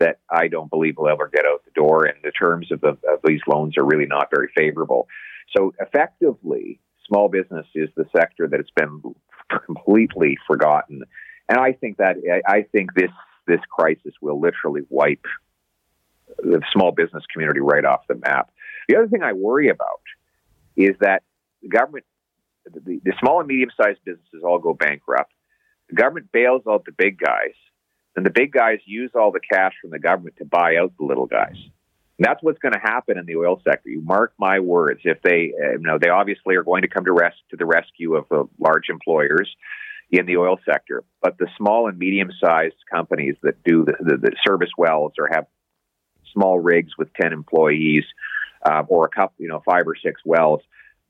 that 0.00 0.18
I 0.30 0.48
don't 0.48 0.70
believe 0.70 0.96
will 0.96 1.08
ever 1.08 1.28
get 1.32 1.44
out 1.46 1.64
the 1.64 1.70
door. 1.70 2.04
And 2.04 2.16
the 2.22 2.32
terms 2.32 2.72
of, 2.72 2.80
the, 2.80 2.96
of 3.10 3.20
these 3.24 3.40
loans 3.46 3.76
are 3.78 3.84
really 3.84 4.06
not 4.06 4.28
very 4.30 4.48
favorable. 4.56 5.06
So 5.56 5.72
effectively, 5.80 6.80
small 7.06 7.28
business 7.28 7.66
is 7.74 7.88
the 7.96 8.06
sector 8.16 8.48
that 8.48 8.58
has 8.58 8.70
been 8.74 9.14
completely 9.64 10.36
forgotten. 10.46 11.02
And 11.48 11.58
I 11.58 11.72
think 11.72 11.98
that 11.98 12.16
I 12.46 12.62
think 12.72 12.94
this 12.94 13.10
this 13.46 13.60
crisis 13.70 14.14
will 14.22 14.40
literally 14.40 14.82
wipe 14.88 15.26
the 16.38 16.62
small 16.72 16.92
business 16.92 17.22
community 17.30 17.60
right 17.60 17.84
off 17.84 18.06
the 18.08 18.14
map. 18.14 18.50
The 18.88 18.96
other 18.96 19.08
thing 19.08 19.22
I 19.22 19.34
worry 19.34 19.68
about 19.68 20.00
is 20.76 20.96
that 21.00 21.22
the 21.62 21.68
government, 21.68 22.06
the, 22.64 23.00
the 23.04 23.12
small 23.20 23.40
and 23.40 23.48
medium 23.48 23.70
sized 23.76 24.00
businesses 24.04 24.42
all 24.42 24.58
go 24.58 24.72
bankrupt. 24.72 25.33
The 25.88 25.96
government 25.96 26.32
bails 26.32 26.62
out 26.68 26.84
the 26.84 26.92
big 26.92 27.18
guys, 27.18 27.54
and 28.16 28.24
the 28.24 28.30
big 28.30 28.52
guys 28.52 28.78
use 28.84 29.10
all 29.14 29.32
the 29.32 29.40
cash 29.40 29.74
from 29.80 29.90
the 29.90 29.98
government 29.98 30.36
to 30.38 30.44
buy 30.44 30.76
out 30.76 30.92
the 30.98 31.04
little 31.04 31.26
guys. 31.26 31.56
And 32.16 32.24
that's 32.24 32.42
what's 32.42 32.60
going 32.60 32.74
to 32.74 32.78
happen 32.78 33.18
in 33.18 33.26
the 33.26 33.36
oil 33.36 33.60
sector. 33.68 33.88
You 33.88 34.00
mark 34.00 34.32
my 34.38 34.60
words. 34.60 35.00
If 35.04 35.20
they, 35.22 35.52
uh, 35.60 35.72
you 35.72 35.78
know, 35.80 35.98
they 36.00 36.10
obviously 36.10 36.54
are 36.54 36.62
going 36.62 36.82
to 36.82 36.88
come 36.88 37.04
to 37.06 37.12
rest 37.12 37.36
to 37.50 37.56
the 37.56 37.66
rescue 37.66 38.14
of 38.14 38.26
the 38.30 38.48
large 38.58 38.88
employers 38.88 39.54
in 40.10 40.26
the 40.26 40.36
oil 40.36 40.58
sector, 40.64 41.02
but 41.20 41.38
the 41.38 41.48
small 41.56 41.88
and 41.88 41.98
medium-sized 41.98 42.76
companies 42.92 43.34
that 43.42 43.60
do 43.64 43.84
the, 43.84 43.94
the, 43.98 44.16
the 44.16 44.32
service 44.46 44.70
wells 44.78 45.14
or 45.18 45.28
have 45.32 45.46
small 46.32 46.60
rigs 46.60 46.92
with 46.96 47.12
ten 47.14 47.32
employees 47.32 48.04
uh, 48.64 48.82
or 48.86 49.06
a 49.06 49.08
couple, 49.08 49.34
you 49.38 49.48
know, 49.48 49.62
five 49.64 49.82
or 49.86 49.96
six 49.96 50.20
wells, 50.24 50.60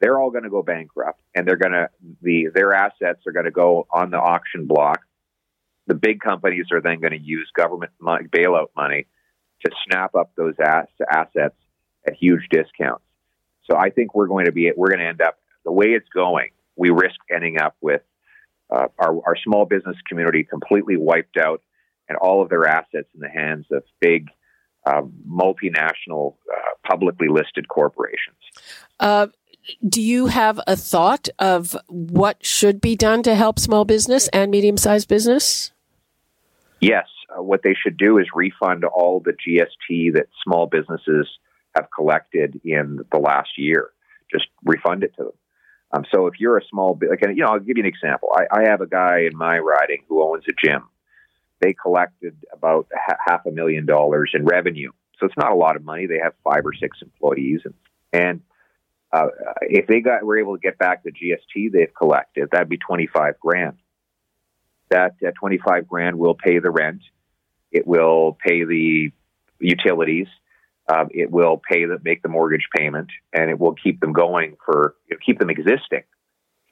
they're 0.05 0.21
all 0.21 0.31
going 0.31 0.45
to 0.45 0.51
go 0.51 0.63
bankrupt, 0.63 1.23
and 1.35 1.49
they're 1.49 1.57
going 1.57 1.73
to 1.73 1.89
the 2.21 2.49
their 2.55 2.75
assets 2.75 3.21
are 3.27 3.33
going 3.33 3.47
to 3.47 3.51
go 3.51 3.87
on 3.91 4.11
the 4.11 4.19
auction 4.19 4.67
block. 4.67 5.01
The 5.87 5.95
big 5.95 6.21
companies 6.21 6.67
are 6.73 6.83
then 6.83 7.01
going 7.01 7.13
to 7.13 7.19
use 7.19 7.51
government 7.57 7.93
money, 7.99 8.27
bailout 8.27 8.69
money 8.77 9.07
to 9.65 9.73
snap 9.87 10.15
up 10.15 10.33
those 10.37 10.57
ass, 10.63 10.89
assets 11.11 11.57
at 12.07 12.15
huge 12.21 12.43
discounts. 12.51 13.05
So 13.71 13.79
I 13.79 13.89
think 13.89 14.15
we're 14.15 14.27
going 14.27 14.45
to 14.45 14.53
be 14.53 14.71
we're 14.77 14.89
going 14.89 14.99
to 14.99 15.07
end 15.07 15.23
up 15.23 15.39
the 15.65 15.73
way 15.73 15.87
it's 15.87 16.09
going. 16.15 16.51
We 16.77 16.91
risk 16.91 17.17
ending 17.35 17.59
up 17.59 17.75
with 17.81 18.03
uh, 18.71 18.89
our, 18.99 19.15
our 19.27 19.37
small 19.43 19.65
business 19.65 19.97
community 20.07 20.45
completely 20.45 20.99
wiped 20.99 21.39
out 21.39 21.63
and 22.11 22.19
all 22.19 22.43
of 22.43 22.51
their 22.51 22.67
assets 22.67 23.09
in 23.15 23.21
the 23.21 23.31
hands 23.31 23.65
of 23.73 23.85
big 24.03 24.29
uh, 24.85 25.01
multinational 25.27 26.35
uh, 26.53 26.75
publicly 26.87 27.29
listed 27.29 27.69
corporations. 27.69 28.37
Uh, 29.01 29.29
do 29.87 30.01
you 30.01 30.27
have 30.27 30.61
a 30.67 30.77
thought 30.77 31.29
of 31.39 31.77
what 31.89 32.45
should 32.45 32.81
be 32.81 32.97
done 32.97 33.23
to 33.23 33.35
help 33.35 33.59
small 33.59 33.85
business 33.85 34.29
and 34.29 34.51
medium 34.51 34.77
sized 34.77 35.09
business? 35.09 35.73
Yes. 36.81 37.07
Uh, 37.31 37.43
what 37.43 37.63
they 37.63 37.75
should 37.75 37.97
do 37.97 38.19
is 38.19 38.27
refund 38.35 38.85
all 38.85 39.21
the 39.21 39.33
GST 39.33 40.15
that 40.15 40.27
small 40.43 40.67
businesses 40.67 41.29
have 41.75 41.89
collected 41.95 42.61
in 42.65 43.01
the 43.11 43.19
last 43.19 43.51
year. 43.57 43.91
Just 44.31 44.47
refund 44.65 45.03
it 45.03 45.15
to 45.17 45.25
them. 45.25 45.33
Um, 45.93 46.05
so 46.13 46.27
if 46.27 46.35
you're 46.39 46.59
a 46.59 46.65
small, 46.69 46.99
like, 47.09 47.23
you 47.23 47.43
know, 47.43 47.47
I'll 47.47 47.59
give 47.61 47.77
you 47.77 47.85
an 47.85 47.89
example. 47.89 48.31
I, 48.35 48.61
I 48.61 48.69
have 48.69 48.81
a 48.81 48.87
guy 48.87 49.21
in 49.21 49.37
my 49.37 49.59
riding 49.59 50.03
who 50.09 50.23
owns 50.23 50.45
a 50.49 50.67
gym. 50.67 50.83
They 51.61 51.73
collected 51.73 52.37
about 52.53 52.89
half 53.27 53.47
a 53.47 53.51
million 53.51 53.87
dollars 53.87 54.33
in 54.35 54.45
revenue. 54.45 54.91
So 55.19 55.27
it's 55.27 55.37
not 55.37 55.53
a 55.53 55.55
lot 55.55 55.77
of 55.77 55.85
money. 55.85 56.07
They 56.07 56.19
have 56.23 56.35
five 56.43 56.67
or 56.67 56.75
six 56.75 56.99
employees, 57.01 57.61
and, 57.65 57.75
and 58.13 58.41
uh, 59.15 59.29
if 59.63 59.87
they 59.87 60.01
got 60.01 60.25
were 60.25 60.39
able 60.39 60.57
to 60.57 60.61
get 60.61 60.77
back 60.77 61.05
the 61.05 61.13
GST 61.13 61.71
they've 61.73 61.95
collected, 61.97 62.49
that'd 62.51 62.69
be 62.69 62.79
twenty 62.79 63.07
five 63.07 63.39
grand. 63.39 63.77
That 64.91 65.15
uh, 65.27 65.31
twenty 65.39 65.59
five 65.59 65.87
grand 65.87 66.19
will 66.19 66.35
pay 66.35 66.59
the 66.59 66.71
rent. 66.71 67.03
It 67.71 67.87
will 67.87 68.37
pay 68.45 68.65
the 68.65 69.13
utilities. 69.61 70.27
Um, 70.93 71.09
it 71.13 71.31
will 71.31 71.63
pay 71.71 71.85
the 71.85 71.99
make 72.03 72.23
the 72.23 72.29
mortgage 72.29 72.69
payment, 72.77 73.09
and 73.33 73.51
it 73.51 73.59
will 73.59 73.75
keep 73.75 74.01
them 74.01 74.13
going 74.13 74.57
for 74.65 74.97
keep 75.25 75.39
them 75.39 75.51
existing 75.51 76.03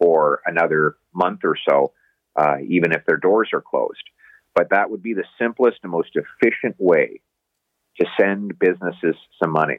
for 0.01 0.43
another 0.45 0.97
month 1.15 1.41
or 1.45 1.57
so, 1.69 1.93
uh, 2.35 2.57
even 2.67 2.93
if 2.93 3.05
their 3.07 3.17
doors 3.19 3.51
are 3.53 3.63
closed. 3.63 4.03
But 4.55 4.71
that 4.71 4.91
would 4.91 5.03
be 5.03 5.15
the 5.15 5.25
simplest 5.41 5.79
and 5.85 5.93
most 5.93 6.11
efficient 6.17 6.75
way 6.79 7.21
to 8.01 8.07
send 8.19 8.59
businesses 8.59 9.15
some 9.41 9.53
money. 9.53 9.79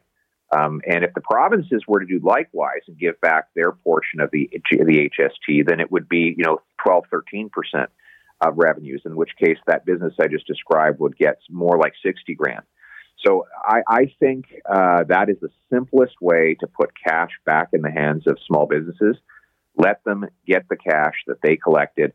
Um, 0.54 0.82
and 0.86 1.04
if 1.04 1.14
the 1.14 1.22
provinces 1.22 1.84
were 1.88 2.00
to 2.00 2.06
do 2.06 2.20
likewise 2.24 2.82
and 2.88 2.98
give 2.98 3.20
back 3.22 3.48
their 3.56 3.72
portion 3.72 4.20
of 4.20 4.30
the 4.32 4.50
the 4.70 5.10
HST, 5.10 5.68
then 5.68 5.80
it 5.80 5.92
would 5.92 6.08
be 6.08 6.36
you 6.38 6.44
know 6.44 6.62
12, 6.84 7.06
13 7.10 7.50
percent 7.50 7.90
of 8.42 8.58
revenues. 8.58 9.02
In 9.06 9.16
which 9.16 9.32
case, 9.38 9.58
that 9.68 9.86
business 9.86 10.14
I 10.20 10.28
just 10.28 10.48
described 10.48 11.00
would 11.00 11.18
get 11.18 11.40
more 11.50 11.78
like 11.78 11.94
60 12.04 12.36
grand. 12.36 12.64
So 13.26 13.46
I, 13.64 13.82
I 13.88 14.14
think 14.20 14.46
uh, 14.70 15.06
that 15.08 15.30
is 15.30 15.38
the 15.42 15.50
simplest 15.72 16.16
way 16.20 16.58
to 16.60 16.68
put 16.68 16.92
cash 17.08 17.32
back 17.46 17.70
in 17.72 17.82
the 17.82 17.92
hands 17.92 18.28
of 18.28 18.38
small 18.46 18.66
businesses. 18.66 19.16
Let 19.78 20.04
them 20.04 20.26
get 20.46 20.68
the 20.70 20.76
cash 20.76 21.16
that 21.28 21.42
they 21.42 21.56
collected 21.56 22.14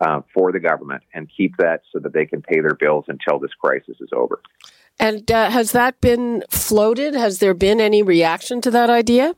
uh, 0.00 0.22
for 0.32 0.52
the 0.52 0.60
government 0.60 1.02
and 1.12 1.28
keep 1.36 1.56
that 1.58 1.82
so 1.92 1.98
that 1.98 2.12
they 2.12 2.24
can 2.24 2.40
pay 2.40 2.60
their 2.60 2.74
bills 2.74 3.04
until 3.08 3.38
this 3.38 3.52
crisis 3.60 3.96
is 4.00 4.08
over. 4.12 4.40
And 5.00 5.30
uh, 5.30 5.50
has 5.50 5.72
that 5.72 6.00
been 6.00 6.42
floated? 6.50 7.14
Has 7.14 7.38
there 7.38 7.54
been 7.54 7.80
any 7.80 8.02
reaction 8.02 8.60
to 8.62 8.70
that 8.72 8.90
idea? 8.90 9.34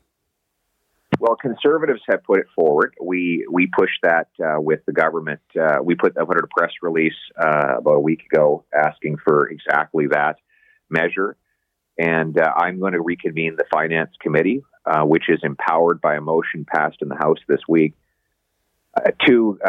Well, 1.19 1.35
conservatives 1.35 2.01
have 2.09 2.23
put 2.23 2.39
it 2.39 2.47
forward. 2.55 2.95
We 2.99 3.45
we 3.51 3.67
pushed 3.67 4.01
that 4.01 4.29
uh, 4.43 4.59
with 4.59 4.79
the 4.85 4.93
government. 4.93 5.41
Uh, 5.59 5.77
we 5.83 5.93
put 5.93 6.15
put 6.15 6.37
out 6.37 6.43
a 6.43 6.47
press 6.47 6.71
release 6.81 7.13
uh, 7.39 7.75
about 7.77 7.95
a 7.95 7.99
week 7.99 8.23
ago 8.31 8.63
asking 8.73 9.17
for 9.17 9.49
exactly 9.49 10.07
that 10.07 10.37
measure. 10.89 11.35
And 11.97 12.39
uh, 12.39 12.51
I'm 12.55 12.79
going 12.79 12.93
to 12.93 13.01
reconvene 13.01 13.55
the 13.57 13.65
Finance 13.71 14.11
Committee, 14.19 14.63
uh, 14.85 15.03
which 15.03 15.25
is 15.29 15.41
empowered 15.43 16.01
by 16.01 16.15
a 16.15 16.21
motion 16.21 16.65
passed 16.65 16.97
in 17.01 17.09
the 17.09 17.17
House 17.17 17.37
this 17.47 17.61
week, 17.67 17.93
to 19.27 19.59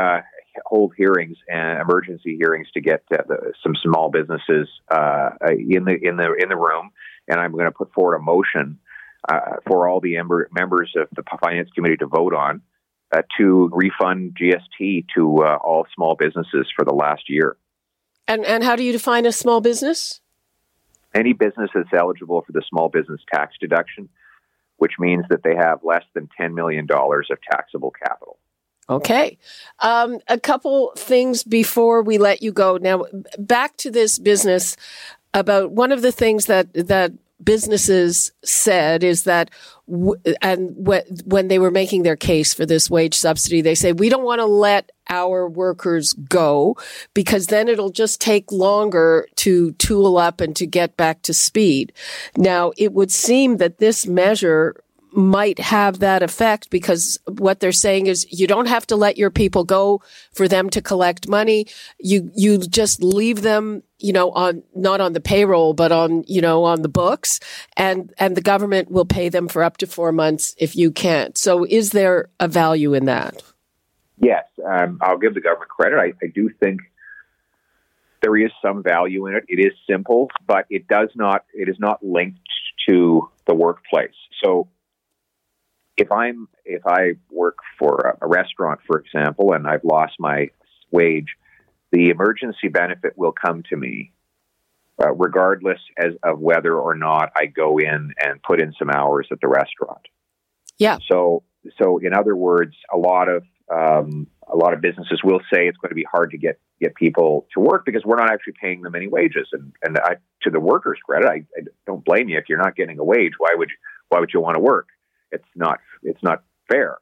hold 0.64 0.92
hearings 0.96 1.36
and 1.48 1.80
emergency 1.80 2.36
hearings 2.36 2.68
to 2.74 2.80
get 2.80 3.02
uh, 3.12 3.18
the, 3.28 3.52
some 3.62 3.74
small 3.82 4.10
businesses 4.10 4.68
uh, 4.90 5.30
in 5.48 5.84
the 5.84 5.98
in 6.02 6.16
the 6.16 6.34
in 6.38 6.48
the 6.48 6.56
room. 6.56 6.90
And 7.28 7.40
I'm 7.40 7.52
going 7.52 7.66
to 7.66 7.72
put 7.72 7.92
forward 7.92 8.16
a 8.16 8.20
motion 8.20 8.78
for 9.66 9.88
all 9.88 10.00
the 10.00 10.16
ember- 10.16 10.48
members 10.52 10.92
of 10.96 11.08
the 11.14 11.22
Finance 11.40 11.70
Committee 11.74 11.96
to 11.98 12.06
vote 12.06 12.34
on 12.34 12.60
to 13.38 13.70
refund 13.72 14.36
GST 14.40 15.06
to 15.14 15.44
all 15.44 15.86
small 15.94 16.16
businesses 16.16 16.66
for 16.74 16.84
the 16.84 16.92
last 16.92 17.28
year. 17.28 17.56
And 18.26 18.44
and 18.44 18.64
how 18.64 18.74
do 18.76 18.82
you 18.82 18.92
define 18.92 19.26
a 19.26 19.32
small 19.32 19.60
business? 19.60 20.20
any 21.14 21.32
business 21.32 21.70
that's 21.74 21.92
eligible 21.92 22.42
for 22.42 22.52
the 22.52 22.62
small 22.68 22.88
business 22.88 23.20
tax 23.32 23.54
deduction, 23.60 24.08
which 24.76 24.92
means 24.98 25.24
that 25.30 25.42
they 25.42 25.54
have 25.54 25.80
less 25.82 26.04
than 26.14 26.28
$10 26.40 26.54
million 26.54 26.86
of 26.90 27.38
taxable 27.50 27.90
capital. 27.90 28.38
Okay. 28.88 29.38
Um, 29.78 30.18
a 30.28 30.38
couple 30.38 30.92
things 30.96 31.42
before 31.44 32.02
we 32.02 32.18
let 32.18 32.42
you 32.42 32.52
go. 32.52 32.76
Now, 32.76 33.04
back 33.38 33.76
to 33.78 33.90
this 33.90 34.18
business 34.18 34.76
about 35.32 35.72
one 35.72 35.92
of 35.92 36.02
the 36.02 36.12
things 36.12 36.46
that, 36.46 36.72
that 36.74 37.12
businesses 37.42 38.32
said 38.44 39.02
is 39.02 39.24
that, 39.24 39.50
w- 39.88 40.20
and 40.42 40.74
when 40.76 41.48
they 41.48 41.58
were 41.58 41.70
making 41.70 42.02
their 42.02 42.16
case 42.16 42.52
for 42.52 42.66
this 42.66 42.90
wage 42.90 43.14
subsidy, 43.14 43.60
they 43.60 43.74
say, 43.74 43.92
we 43.92 44.08
don't 44.08 44.24
want 44.24 44.40
to 44.40 44.46
let 44.46 44.90
our 45.08 45.48
workers 45.48 46.12
go 46.12 46.76
because 47.14 47.46
then 47.46 47.68
it'll 47.68 47.90
just 47.90 48.20
take 48.20 48.50
longer 48.52 49.26
to 49.36 49.72
tool 49.72 50.16
up 50.18 50.40
and 50.40 50.54
to 50.56 50.66
get 50.66 50.96
back 50.96 51.22
to 51.22 51.34
speed. 51.34 51.92
Now, 52.36 52.72
it 52.76 52.92
would 52.92 53.10
seem 53.10 53.56
that 53.56 53.78
this 53.78 54.06
measure 54.06 54.81
might 55.12 55.58
have 55.58 55.98
that 55.98 56.22
effect 56.22 56.70
because 56.70 57.18
what 57.26 57.60
they're 57.60 57.72
saying 57.72 58.06
is 58.06 58.26
you 58.30 58.46
don't 58.46 58.68
have 58.68 58.86
to 58.86 58.96
let 58.96 59.18
your 59.18 59.30
people 59.30 59.64
go 59.64 60.02
for 60.32 60.48
them 60.48 60.70
to 60.70 60.80
collect 60.80 61.28
money. 61.28 61.66
You, 61.98 62.30
you 62.34 62.58
just 62.58 63.02
leave 63.02 63.42
them, 63.42 63.82
you 63.98 64.12
know, 64.12 64.30
on, 64.30 64.62
not 64.74 65.00
on 65.00 65.12
the 65.12 65.20
payroll, 65.20 65.74
but 65.74 65.92
on, 65.92 66.24
you 66.26 66.40
know, 66.40 66.64
on 66.64 66.82
the 66.82 66.88
books 66.88 67.40
and, 67.76 68.12
and 68.18 68.36
the 68.36 68.40
government 68.40 68.90
will 68.90 69.04
pay 69.04 69.28
them 69.28 69.48
for 69.48 69.62
up 69.62 69.76
to 69.78 69.86
four 69.86 70.12
months 70.12 70.54
if 70.58 70.74
you 70.74 70.90
can't. 70.90 71.36
So 71.36 71.64
is 71.64 71.90
there 71.90 72.30
a 72.40 72.48
value 72.48 72.94
in 72.94 73.04
that? 73.06 73.42
Yes. 74.18 74.44
Um, 74.64 74.98
I'll 75.02 75.18
give 75.18 75.34
the 75.34 75.40
government 75.40 75.70
credit. 75.70 75.98
I, 75.98 76.12
I 76.24 76.28
do 76.34 76.48
think 76.60 76.80
there 78.22 78.36
is 78.36 78.52
some 78.62 78.82
value 78.82 79.26
in 79.26 79.34
it. 79.34 79.44
It 79.48 79.58
is 79.58 79.72
simple, 79.90 80.30
but 80.46 80.64
it 80.70 80.86
does 80.86 81.08
not, 81.16 81.44
it 81.52 81.68
is 81.68 81.76
not 81.78 82.04
linked 82.04 82.38
to 82.88 83.28
the 83.46 83.54
workplace. 83.54 84.14
So 84.42 84.68
if 86.02 86.10
I'm 86.10 86.48
if 86.64 86.82
I 86.86 87.12
work 87.30 87.58
for 87.78 88.18
a, 88.20 88.26
restaurant, 88.26 88.80
for 88.86 88.98
example, 88.98 89.52
and 89.52 89.66
I've 89.66 89.84
lost 89.84 90.14
my 90.18 90.48
wage, 90.90 91.36
the 91.92 92.10
emergency 92.10 92.68
benefit 92.68 93.16
will 93.16 93.32
come 93.32 93.62
to 93.70 93.76
me, 93.76 94.12
uh, 95.02 95.12
regardless 95.12 95.78
as 95.96 96.12
of 96.22 96.40
whether 96.40 96.74
or 96.74 96.94
not 96.94 97.30
I 97.36 97.46
go 97.46 97.78
in 97.78 98.12
and 98.22 98.42
put 98.42 98.60
in 98.60 98.72
some 98.78 98.90
hours 98.90 99.28
at 99.30 99.40
the 99.40 99.48
restaurant. 99.48 100.02
Yeah. 100.78 100.98
So 101.10 101.44
so 101.80 101.98
in 101.98 102.12
other 102.14 102.34
words, 102.34 102.74
a 102.92 102.98
lot 102.98 103.28
of 103.28 103.44
um, 103.72 104.26
a 104.52 104.56
lot 104.56 104.74
of 104.74 104.80
businesses 104.80 105.20
will 105.22 105.40
say 105.52 105.68
it's 105.68 105.78
going 105.78 105.90
to 105.90 105.94
be 105.94 106.06
hard 106.10 106.32
to 106.32 106.38
get 106.38 106.58
get 106.80 106.96
people 106.96 107.46
to 107.54 107.60
work 107.60 107.84
because 107.84 108.02
we're 108.04 108.16
not 108.16 108.30
actually 108.30 108.54
paying 108.60 108.82
them 108.82 108.96
any 108.96 109.06
wages. 109.06 109.48
And 109.52 109.72
and 109.82 109.98
I, 109.98 110.16
to 110.42 110.50
the 110.50 110.60
workers' 110.60 110.98
credit, 111.06 111.28
I, 111.28 111.44
I 111.56 111.62
don't 111.86 112.04
blame 112.04 112.28
you 112.28 112.38
if 112.38 112.48
you're 112.48 112.58
not 112.58 112.74
getting 112.74 112.98
a 112.98 113.04
wage. 113.04 113.34
Why 113.38 113.54
would 113.54 113.70
you, 113.70 113.76
why 114.08 114.18
would 114.18 114.30
you 114.34 114.40
want 114.40 114.56
to 114.56 114.60
work? 114.60 114.88
It's 115.32 115.48
not 115.54 115.80
it's 116.02 116.22
not 116.22 116.44
fair. 116.70 116.98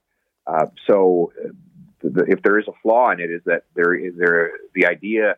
Uh, 0.46 0.66
so, 0.86 1.32
the, 2.00 2.24
if 2.28 2.42
there 2.42 2.58
is 2.58 2.66
a 2.68 2.72
flaw 2.82 3.10
in 3.10 3.20
it, 3.20 3.30
is 3.30 3.42
that 3.46 3.64
there 3.74 3.94
is 3.94 4.14
there 4.16 4.52
the 4.74 4.86
idea. 4.86 5.36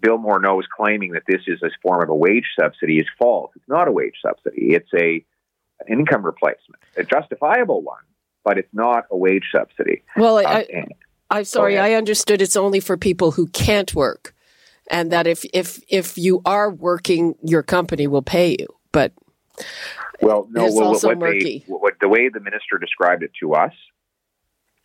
Bill 0.00 0.18
Morneau 0.18 0.58
is 0.60 0.66
claiming 0.74 1.12
that 1.12 1.24
this 1.26 1.42
is 1.46 1.62
a 1.62 1.70
form 1.82 2.02
of 2.02 2.08
a 2.08 2.14
wage 2.14 2.46
subsidy 2.58 2.98
is 2.98 3.06
false. 3.18 3.50
It's 3.56 3.68
not 3.68 3.88
a 3.88 3.92
wage 3.92 4.14
subsidy. 4.24 4.74
It's 4.74 4.88
a 4.94 5.24
an 5.80 5.98
income 5.98 6.24
replacement, 6.24 6.82
a 6.96 7.04
justifiable 7.04 7.82
one, 7.82 8.02
but 8.44 8.58
it's 8.58 8.72
not 8.72 9.04
a 9.10 9.16
wage 9.16 9.44
subsidy. 9.54 10.02
Well, 10.16 10.38
I, 10.38 10.42
uh, 10.42 10.62
I, 11.30 11.38
am 11.38 11.44
sorry, 11.44 11.78
I 11.78 11.94
understood 11.94 12.40
it's 12.40 12.56
only 12.56 12.80
for 12.80 12.96
people 12.96 13.32
who 13.32 13.46
can't 13.48 13.94
work, 13.94 14.34
and 14.90 15.10
that 15.12 15.26
if 15.26 15.44
if 15.52 15.82
if 15.88 16.16
you 16.18 16.42
are 16.44 16.70
working, 16.70 17.34
your 17.42 17.62
company 17.62 18.06
will 18.06 18.22
pay 18.22 18.56
you. 18.58 18.68
But 18.92 19.12
well, 20.22 20.48
no. 20.50 20.66
It's 20.66 20.76
well, 20.76 20.88
also 20.88 21.08
what 21.08 21.18
murky. 21.18 21.64
They, 21.66 21.72
what 21.72 21.94
the 22.00 22.08
way 22.08 22.28
the 22.28 22.40
minister 22.40 22.78
described 22.80 23.22
it 23.22 23.32
to 23.40 23.54
us 23.54 23.72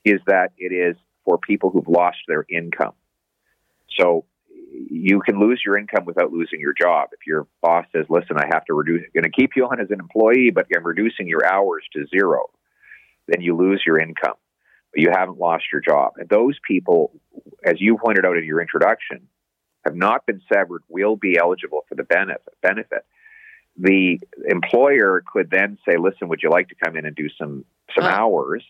is 0.04 0.20
that 0.28 0.52
it 0.58 0.74
is 0.74 0.96
for 1.26 1.38
people 1.38 1.70
who've 1.70 1.88
lost 1.88 2.18
their 2.28 2.46
income. 2.50 2.94
So 4.00 4.26
you 4.90 5.22
can 5.22 5.40
lose 5.40 5.62
your 5.66 5.78
income 5.78 6.06
without 6.06 6.32
losing 6.32 6.60
your 6.60 6.74
job. 6.74 7.10
If 7.14 7.26
your 7.26 7.48
boss 7.62 7.86
says, 7.92 8.06
"Listen, 8.10 8.38
I 8.38 8.46
have 8.52 8.66
to 8.66 8.74
reduce, 8.74 9.02
going 9.14 9.24
to 9.24 9.30
keep 9.30 9.52
you 9.56 9.66
on 9.66 9.80
as 9.80 9.92
an 9.92 10.00
employee, 10.00 10.52
but 10.52 10.68
I'm 10.76 10.86
reducing 10.86 11.28
your 11.28 11.46
hours 11.46 11.84
to 11.94 12.06
zero," 12.08 12.50
then 13.28 13.42
you 13.42 13.56
lose 13.56 13.84
your 13.86 14.00
income, 14.00 14.36
but 14.94 15.02
you 15.02 15.10
haven't 15.12 15.38
lost 15.38 15.66
your 15.72 15.82
job. 15.82 16.14
And 16.18 16.30
those 16.30 16.58
people, 16.68 17.12
as 17.64 17.80
you 17.80 17.98
pointed 17.98 18.26
out 18.26 18.38
in 18.38 18.44
your 18.44 18.62
introduction, 18.62 19.28
have 19.86 19.96
not 19.96 20.26
been 20.26 20.42
severed 20.52 20.84
will 20.90 21.16
be 21.16 21.38
eligible 21.38 21.86
for 21.88 21.96
the 21.96 22.04
benefit. 22.04 22.54
benefit. 22.62 23.06
The 23.78 24.20
employer 24.48 25.24
could 25.32 25.50
then 25.52 25.78
say, 25.88 25.98
"Listen, 25.98 26.30
would 26.30 26.42
you 26.42 26.50
like 26.50 26.70
to 26.70 26.76
come 26.84 26.98
in 26.98 27.06
and 27.06 27.16
do 27.16 27.30
some 27.38 27.66
some 27.96 28.06
hours? 28.06 28.64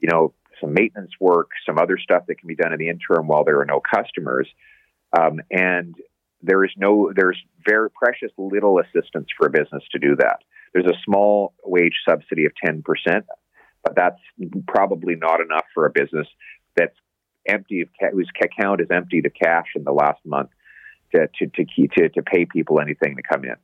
You 0.00 0.08
know, 0.10 0.34
some 0.60 0.74
maintenance 0.74 1.12
work, 1.18 1.50
some 1.64 1.78
other 1.78 1.98
stuff 1.98 2.24
that 2.28 2.36
can 2.36 2.48
be 2.48 2.54
done 2.54 2.72
in 2.72 2.78
the 2.78 2.88
interim 2.88 3.26
while 3.26 3.44
there 3.44 3.60
are 3.60 3.66
no 3.66 3.80
customers." 3.80 4.48
Um, 5.18 5.40
and 5.50 5.96
there 6.42 6.64
is 6.64 6.70
no, 6.76 7.12
there's 7.14 7.38
very 7.66 7.90
precious 7.90 8.30
little 8.38 8.78
assistance 8.78 9.28
for 9.36 9.46
a 9.46 9.50
business 9.50 9.82
to 9.92 9.98
do 9.98 10.16
that. 10.16 10.38
There's 10.72 10.86
a 10.86 10.96
small 11.04 11.52
wage 11.64 11.96
subsidy 12.08 12.46
of 12.46 12.52
10%, 12.64 12.82
but 13.82 13.94
that's 13.96 14.20
probably 14.66 15.16
not 15.16 15.40
enough 15.40 15.64
for 15.74 15.86
a 15.86 15.90
business 15.90 16.26
that's 16.76 16.96
empty 17.46 17.82
of 17.82 17.88
whose 18.12 18.30
account 18.40 18.80
is 18.80 18.88
empty 18.90 19.20
to 19.22 19.30
cash 19.30 19.66
in 19.74 19.84
the 19.84 19.92
last 19.92 20.20
month 20.24 20.50
to 21.14 21.26
to 21.38 21.46
to, 21.46 21.88
to, 21.88 22.08
to 22.10 22.22
pay 22.22 22.44
people 22.44 22.80
anything 22.80 23.16
to 23.16 23.22
come 23.22 23.44
in. 23.44 23.56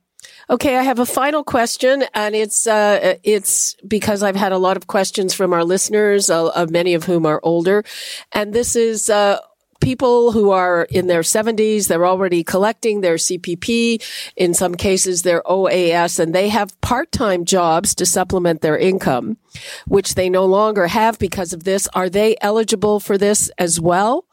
Okay, 0.49 0.77
I 0.77 0.81
have 0.83 0.99
a 0.99 1.05
final 1.05 1.43
question, 1.43 2.05
and 2.13 2.35
it's 2.35 2.67
uh, 2.67 3.15
it's 3.23 3.75
because 3.87 4.23
I've 4.23 4.35
had 4.35 4.51
a 4.51 4.57
lot 4.57 4.77
of 4.77 4.87
questions 4.87 5.33
from 5.33 5.53
our 5.53 5.63
listeners, 5.63 6.29
uh, 6.29 6.65
many 6.69 6.93
of 6.93 7.03
whom 7.03 7.25
are 7.25 7.41
older, 7.43 7.83
and 8.31 8.53
this 8.53 8.75
is 8.75 9.09
uh, 9.09 9.39
people 9.81 10.31
who 10.31 10.51
are 10.51 10.87
in 10.89 11.07
their 11.07 11.21
70s, 11.21 11.87
they're 11.87 12.05
already 12.05 12.43
collecting 12.43 13.01
their 13.01 13.15
CPP, 13.15 14.03
in 14.35 14.53
some 14.53 14.75
cases 14.75 15.21
their 15.21 15.41
OAS, 15.43 16.19
and 16.19 16.33
they 16.33 16.49
have 16.49 16.79
part-time 16.81 17.45
jobs 17.45 17.93
to 17.95 18.05
supplement 18.05 18.61
their 18.61 18.77
income, 18.77 19.37
which 19.85 20.15
they 20.15 20.29
no 20.29 20.45
longer 20.45 20.87
have 20.87 21.19
because 21.19 21.53
of 21.53 21.63
this. 21.63 21.87
Are 21.93 22.09
they 22.09 22.35
eligible 22.41 22.99
for 22.99 23.17
this 23.17 23.49
as 23.57 23.79
well? 23.79 24.25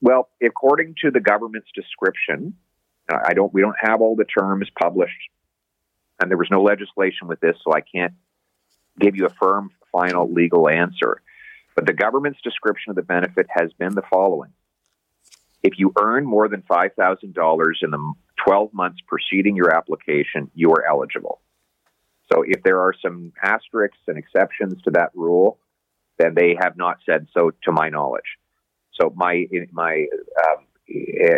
Well, 0.00 0.28
according 0.42 0.96
to 1.02 1.10
the 1.10 1.20
government's 1.20 1.68
description, 1.74 2.54
I 3.10 3.34
don't 3.34 3.52
we 3.52 3.60
don't 3.60 3.76
have 3.80 4.00
all 4.00 4.16
the 4.16 4.24
terms 4.24 4.70
published 4.78 5.30
and 6.20 6.30
there 6.30 6.38
was 6.38 6.48
no 6.50 6.62
legislation 6.62 7.28
with 7.28 7.40
this, 7.40 7.56
so 7.64 7.72
I 7.72 7.80
can't 7.80 8.14
give 8.98 9.16
you 9.16 9.26
a 9.26 9.30
firm 9.30 9.70
final 9.92 10.32
legal 10.32 10.68
answer. 10.68 11.20
But 11.74 11.86
the 11.86 11.92
government's 11.92 12.40
description 12.42 12.90
of 12.90 12.96
the 12.96 13.02
benefit 13.02 13.46
has 13.50 13.72
been 13.72 13.94
the 13.94 14.02
following 14.10 14.52
if 15.64 15.78
you 15.78 15.92
earn 15.98 16.26
more 16.26 16.46
than 16.46 16.62
$5,000 16.62 17.72
in 17.82 17.90
the 17.90 18.12
12 18.46 18.74
months 18.74 18.98
preceding 19.08 19.56
your 19.56 19.74
application, 19.74 20.50
you 20.54 20.70
are 20.72 20.86
eligible. 20.86 21.40
So 22.30 22.44
if 22.46 22.62
there 22.62 22.80
are 22.80 22.92
some 23.02 23.32
asterisks 23.42 23.98
and 24.06 24.18
exceptions 24.18 24.80
to 24.82 24.90
that 24.92 25.10
rule, 25.14 25.58
then 26.18 26.34
they 26.34 26.56
have 26.60 26.76
not 26.76 26.98
said 27.06 27.26
so 27.34 27.50
to 27.64 27.72
my 27.72 27.88
knowledge. 27.88 28.38
So 29.00 29.12
my 29.16 29.46
my 29.72 30.06
um, 30.46 30.66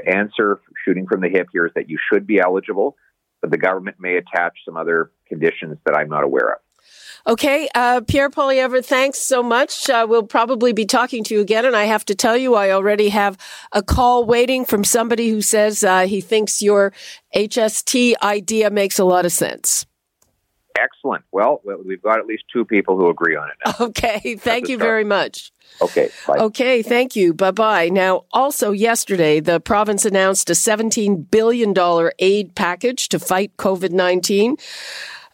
answer, 0.07 0.61
shooting 0.85 1.07
from 1.07 1.21
the 1.23 1.29
hip 1.29 1.49
here, 1.53 1.67
is 1.67 1.73
that 1.75 1.89
you 1.89 1.99
should 2.13 2.27
be 2.27 2.39
eligible, 2.39 2.97
but 3.41 3.51
the 3.51 3.59
government 3.59 3.97
may 3.99 4.17
attach 4.17 4.59
some 4.65 4.77
other 4.77 5.11
conditions 5.29 5.79
that 5.85 5.95
I'm 5.95 6.09
not 6.09 6.25
aware 6.25 6.53
of. 6.53 6.59
Okay, 7.29 7.69
uh, 7.75 8.03
Pierre 8.07 8.31
Poilievre, 8.31 8.85
thanks 8.85 9.19
so 9.19 9.43
much. 9.43 9.91
Uh, 9.91 10.07
we'll 10.09 10.23
probably 10.23 10.73
be 10.73 10.87
talking 10.87 11.25
to 11.25 11.35
you 11.35 11.41
again, 11.41 11.65
and 11.65 11.75
I 11.75 11.85
have 11.85 12.05
to 12.05 12.15
tell 12.15 12.37
you, 12.37 12.55
I 12.55 12.71
already 12.71 13.09
have 13.09 13.37
a 13.73 13.83
call 13.83 14.25
waiting 14.25 14.65
from 14.65 14.85
somebody 14.85 15.29
who 15.29 15.43
says 15.43 15.83
uh, 15.83 16.07
he 16.07 16.21
thinks 16.21 16.63
your 16.63 16.93
HST 17.35 18.15
idea 18.23 18.71
makes 18.71 19.01
a 19.01 19.05
lot 19.05 19.25
of 19.25 19.33
sense. 19.33 19.87
Excellent. 20.79 21.25
Well, 21.33 21.61
we've 21.85 22.03
got 22.03 22.19
at 22.19 22.27
least 22.27 22.45
two 22.53 22.65
people 22.65 22.97
who 22.97 23.09
agree 23.09 23.37
on 23.37 23.49
it. 23.49 23.57
Now. 23.65 23.73
Okay, 23.87 24.37
thank 24.37 24.69
you 24.69 24.79
very 24.79 25.05
much. 25.05 25.53
Okay. 25.81 26.11
Bye. 26.27 26.39
Okay, 26.39 26.83
thank 26.83 27.17
you. 27.17 27.35
Bye 27.35 27.51
bye. 27.51 27.89
Now, 27.89 28.25
also 28.33 28.73
yesterday, 28.73 29.41
the 29.41 29.61
province 29.61 30.05
announced 30.05 30.51
a 30.51 30.55
$17 30.55 31.31
billion 31.31 31.75
aid 32.19 32.55
package 32.55 33.09
to 33.11 33.19
fight 33.19 33.57
COVID 33.57 33.91
19 33.91 34.57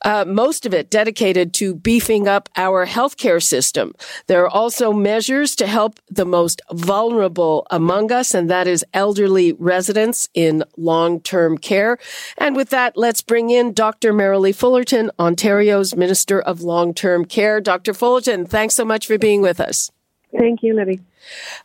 uh, 0.04 0.24
most 0.26 0.66
of 0.66 0.74
it 0.74 0.90
dedicated 0.90 1.52
to 1.54 1.74
beefing 1.74 2.28
up 2.28 2.48
our 2.56 2.86
healthcare 2.86 3.42
system. 3.42 3.94
There 4.26 4.42
are 4.44 4.48
also 4.48 4.92
measures 4.92 5.54
to 5.56 5.66
help 5.66 6.00
the 6.10 6.24
most 6.24 6.60
vulnerable 6.72 7.66
among 7.70 8.12
us, 8.12 8.34
and 8.34 8.50
that 8.50 8.66
is 8.66 8.84
elderly 8.92 9.52
residents 9.54 10.28
in 10.34 10.64
long-term 10.76 11.58
care. 11.58 11.98
And 12.38 12.56
with 12.56 12.70
that, 12.70 12.96
let's 12.96 13.22
bring 13.22 13.50
in 13.50 13.72
Dr. 13.72 14.12
Merrilee 14.12 14.54
Fullerton, 14.54 15.10
Ontario's 15.18 15.94
Minister 15.96 16.40
of 16.40 16.62
Long-Term 16.62 17.24
Care. 17.26 17.60
Dr. 17.60 17.94
Fullerton, 17.94 18.46
thanks 18.46 18.74
so 18.74 18.84
much 18.84 19.06
for 19.06 19.18
being 19.18 19.42
with 19.42 19.60
us. 19.60 19.90
Thank 20.38 20.62
you, 20.62 20.75
Libby. 20.75 21.01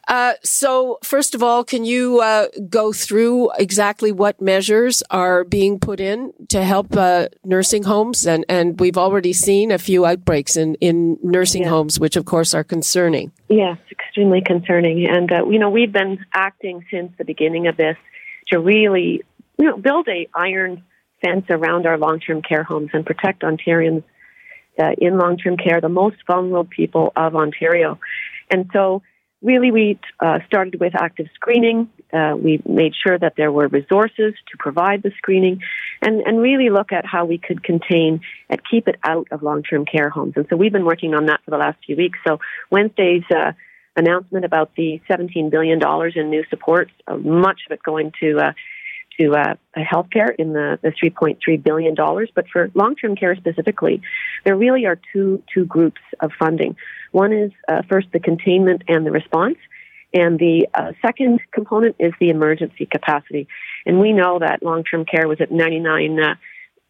Uh, 0.08 0.34
so, 0.44 1.00
first 1.02 1.34
of 1.34 1.42
all, 1.42 1.64
can 1.64 1.86
you 1.86 2.20
uh, 2.20 2.48
go 2.70 2.92
through 2.92 3.50
exactly 3.58 4.12
what 4.12 4.42
measures 4.42 5.02
are 5.10 5.46
being 5.46 5.80
put 5.80 6.00
in 6.02 6.34
to 6.50 6.64
help 6.64 6.96
uh, 6.96 7.30
nursing 7.46 7.84
homes? 7.84 8.28
And, 8.28 8.46
and 8.50 8.78
we've 8.80 8.98
already 8.98 9.32
seen 9.32 9.72
a 9.72 9.78
few 9.78 10.06
outbreaks 10.06 10.58
in, 10.58 10.76
in 10.76 11.18
nursing 11.24 11.64
yeah. 11.64 11.70
homes, 11.70 12.00
which 12.00 12.18
of 12.18 12.26
course 12.26 12.54
are 12.54 12.64
concerning. 12.64 13.32
Yes, 13.48 13.78
extremely 13.90 14.42
concerning. 14.42 15.08
And, 15.08 15.32
uh, 15.32 15.46
you 15.48 15.60
know, 15.60 15.70
we've 15.70 15.94
been 15.94 16.26
acting 16.34 16.86
since 16.92 17.14
the 17.18 17.26
beginning 17.26 17.68
of 17.68 17.78
this 17.78 17.98
to 18.50 18.60
really, 18.60 19.24
you 19.58 19.66
know, 19.66 19.78
build 19.78 20.08
a 20.10 20.28
iron 20.36 20.84
fence 21.24 21.46
around 21.50 21.86
our 21.86 21.98
long-term 21.98 22.42
care 22.42 22.64
homes 22.64 22.90
and 22.94 23.06
protect 23.06 23.44
Ontarians 23.44 24.04
uh, 24.78 24.92
in 24.98 25.18
long-term 25.18 25.58
care, 25.58 25.82
the 25.82 25.90
most 25.90 26.18
vulnerable 26.28 26.66
people 26.66 27.12
of 27.16 27.36
Ontario. 27.36 28.00
And 28.50 28.70
so, 28.74 29.02
really, 29.42 29.72
we 29.72 30.00
uh, 30.20 30.40
started 30.48 30.80
with 30.80 30.94
active 30.96 31.28
screening. 31.36 31.90
Uh, 32.14 32.36
we 32.38 32.62
made 32.66 32.94
sure 32.96 33.20
that 33.20 33.34
there 33.36 33.52
were 33.52 33.68
resources 33.68 34.34
to 34.50 34.58
provide 34.58 35.04
the 35.04 35.12
screening, 35.18 35.62
and 36.02 36.22
and 36.22 36.40
really 36.40 36.70
look 36.70 36.92
at 36.92 37.06
how 37.06 37.26
we 37.26 37.38
could 37.38 37.64
contain 37.64 38.22
and 38.50 38.62
keep 38.70 38.88
it 38.88 38.96
out 39.04 39.28
of 39.32 39.44
long-term 39.44 39.86
care 39.86 40.10
homes. 40.10 40.34
And 40.36 40.46
so, 40.50 40.56
we've 40.56 40.74
been 40.74 40.86
working 40.86 41.14
on 41.14 41.26
that 41.26 41.42
for 41.44 41.52
the 41.52 41.58
last 41.58 41.78
few 41.86 41.96
weeks. 41.96 42.20
So, 42.26 42.40
Wednesday's 42.72 43.24
uh, 43.36 43.52
announcement 43.98 44.46
about 44.46 44.72
the 44.76 45.02
$17 45.10 45.50
billion 45.50 45.80
in 46.16 46.30
new 46.30 46.44
support, 46.50 46.90
uh, 47.08 47.18
much 47.18 47.62
of 47.68 47.74
it 47.74 47.84
going 47.84 48.12
to 48.22 48.38
uh, 48.38 48.52
to 49.20 49.34
uh, 49.34 49.56
healthcare 49.76 50.34
in 50.38 50.54
the, 50.54 50.80
the 50.82 50.90
$3.3 50.90 51.64
billion. 51.64 51.96
But 51.96 52.46
for 52.52 52.70
long-term 52.74 53.16
care 53.16 53.36
specifically, 53.36 54.02
there 54.46 54.56
really 54.56 54.86
are 54.86 55.00
two, 55.14 55.44
two 55.54 55.66
groups 55.66 56.02
of 56.20 56.32
funding. 56.40 56.76
One 57.12 57.34
is 57.34 57.52
uh, 57.68 57.82
first 57.90 58.08
the 58.14 58.20
containment 58.20 58.84
and 58.88 59.06
the 59.06 59.12
response. 59.12 59.58
And 60.14 60.40
the 60.40 60.68
uh, 60.74 60.94
second 61.02 61.42
component 61.52 61.98
is 62.00 62.14
the 62.20 62.30
emergency 62.30 62.86
capacity. 62.86 63.48
And 63.86 64.00
we 64.00 64.14
know 64.14 64.40
that 64.40 64.64
long-term 64.64 65.06
care 65.06 65.28
was 65.28 65.42
at 65.42 65.52
99, 65.52 66.20
uh, 66.20 66.36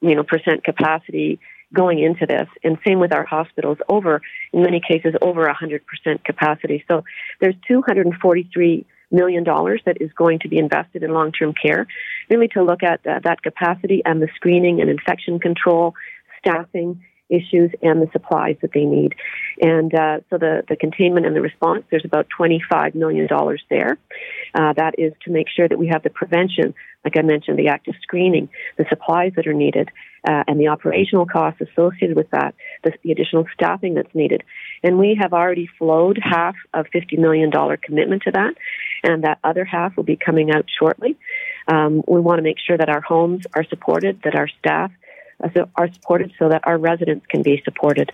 you 0.02 0.16
know, 0.16 0.24
percent 0.24 0.63
capacity 0.63 1.40
going 1.74 2.00
into 2.00 2.26
this. 2.26 2.48
And 2.63 2.78
same 2.86 3.00
with 3.00 3.12
our 3.12 3.26
hospitals, 3.26 3.78
over, 3.90 4.22
in 4.54 4.62
many 4.62 4.80
cases, 4.80 5.16
over 5.22 5.46
100% 5.48 6.24
capacity. 6.24 6.84
So 6.88 7.04
there's 7.42 7.56
243 7.68 8.86
million 9.12 9.43
dollars 9.43 9.82
that 9.86 10.02
is 10.02 10.12
going 10.13 10.39
to 10.39 10.50
be 10.50 10.58
invested 10.58 11.04
in 11.04 11.12
long-term 11.12 11.54
care, 11.54 11.88
really 12.30 12.48
to 12.50 12.63
look 12.63 12.84
at 12.84 13.06
uh, 13.08 13.20
that 13.24 13.41
capacity 13.41 14.02
and 14.06 14.22
the 14.22 14.28
screening 14.36 14.82
and 14.82 14.89
infection 14.89 15.39
control, 15.39 15.93
staffing 16.39 17.02
issues, 17.30 17.72
and 17.82 18.02
the 18.02 18.10
supplies 18.12 18.56
that 18.62 18.72
they 18.74 18.86
need. 18.86 19.16
And 19.62 19.94
uh, 19.94 20.20
so 20.30 20.38
the, 20.38 20.63
the 20.68 20.76
containment 20.76 21.26
and 21.26 21.36
the 21.36 21.42
response, 21.42 21.84
there's 21.90 22.06
about 22.06 22.28
$25 22.40 22.96
million 22.96 23.28
there. 23.70 23.98
Uh, 24.54 24.74
that 24.74 24.96
is 24.98 25.13
to 25.26 25.32
make 25.32 25.48
sure 25.50 25.68
that 25.68 25.78
we 25.78 25.88
have 25.88 26.04
the 26.04 26.10
prevention, 26.10 26.74
like 27.04 27.18
I 27.18 27.22
mentioned, 27.22 27.60
the 27.60 27.68
active 27.68 27.96
screening, 28.02 28.50
the 28.78 28.86
supplies 28.90 29.34
that 29.36 29.48
are 29.48 29.54
needed, 29.54 29.90
uh, 30.28 30.44
and 30.48 30.60
the 30.60 30.68
operational 30.68 31.26
costs 31.26 31.62
associated 31.62 32.18
with 32.18 32.30
that, 32.32 32.54
the, 32.84 32.92
the, 33.04 33.12
additional 33.12 33.46
staffing 33.54 33.94
that's 33.94 34.13
needed. 34.13 34.44
And 34.84 34.98
we 34.98 35.18
have 35.22 35.34
already 35.34 35.70
flowed 35.78 36.20
half 36.22 36.56
of 36.74 36.88
$50 36.94 37.18
million 37.18 37.52
commitment 37.82 38.24
to 38.24 38.32
that, 38.32 38.54
and 39.04 39.24
that 39.24 39.40
other 39.44 39.63
half 39.63 39.96
will 39.96 40.04
be 40.04 40.18
coming 40.18 40.52
out 40.52 40.66
shortly. 40.80 41.18
Um, 41.68 42.04
we 42.08 42.20
want 42.20 42.40
to 42.40 42.44
make 42.44 42.58
sure 42.66 42.78
that 42.78 42.90
our 42.90 43.02
homes 43.02 43.46
are 43.54 43.63
supported, 43.66 44.22
that 44.24 44.36
our 44.36 44.48
staff 44.60 44.92
are 45.76 45.93
supported 45.93 46.32
so 46.39 46.50
that 46.50 46.62
our 46.65 46.78
residents 46.78 47.26
can 47.28 47.41
be 47.41 47.62
supported. 47.63 48.12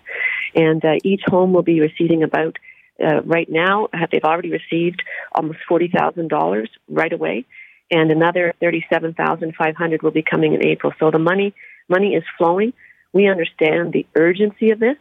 And 0.56 0.84
uh, 0.84 0.96
each 1.04 1.22
home 1.26 1.54
will 1.54 1.64
be 1.64 1.80
receiving 1.80 2.24
about, 2.24 2.58
uh, 3.04 3.22
right 3.24 3.50
now, 3.50 3.88
they've 4.12 4.24
already 4.24 4.52
received 4.52 5.02
almost 5.34 5.60
$40,000 5.70 6.68
right 6.90 7.14
away, 7.14 7.46
and 7.90 8.12
another 8.12 8.54
37500 8.60 10.02
will 10.02 10.12
be 10.12 10.24
coming 10.24 10.54
in 10.54 10.66
April. 10.66 10.94
So 11.00 11.12
the 11.12 11.20
money, 11.20 11.54
money 11.88 12.16
is 12.16 12.24
flowing. 12.38 12.74
We 13.14 13.28
understand 13.28 13.94
the 13.94 14.06
urgency 14.16 14.72
of 14.72 14.80
this, 14.80 14.98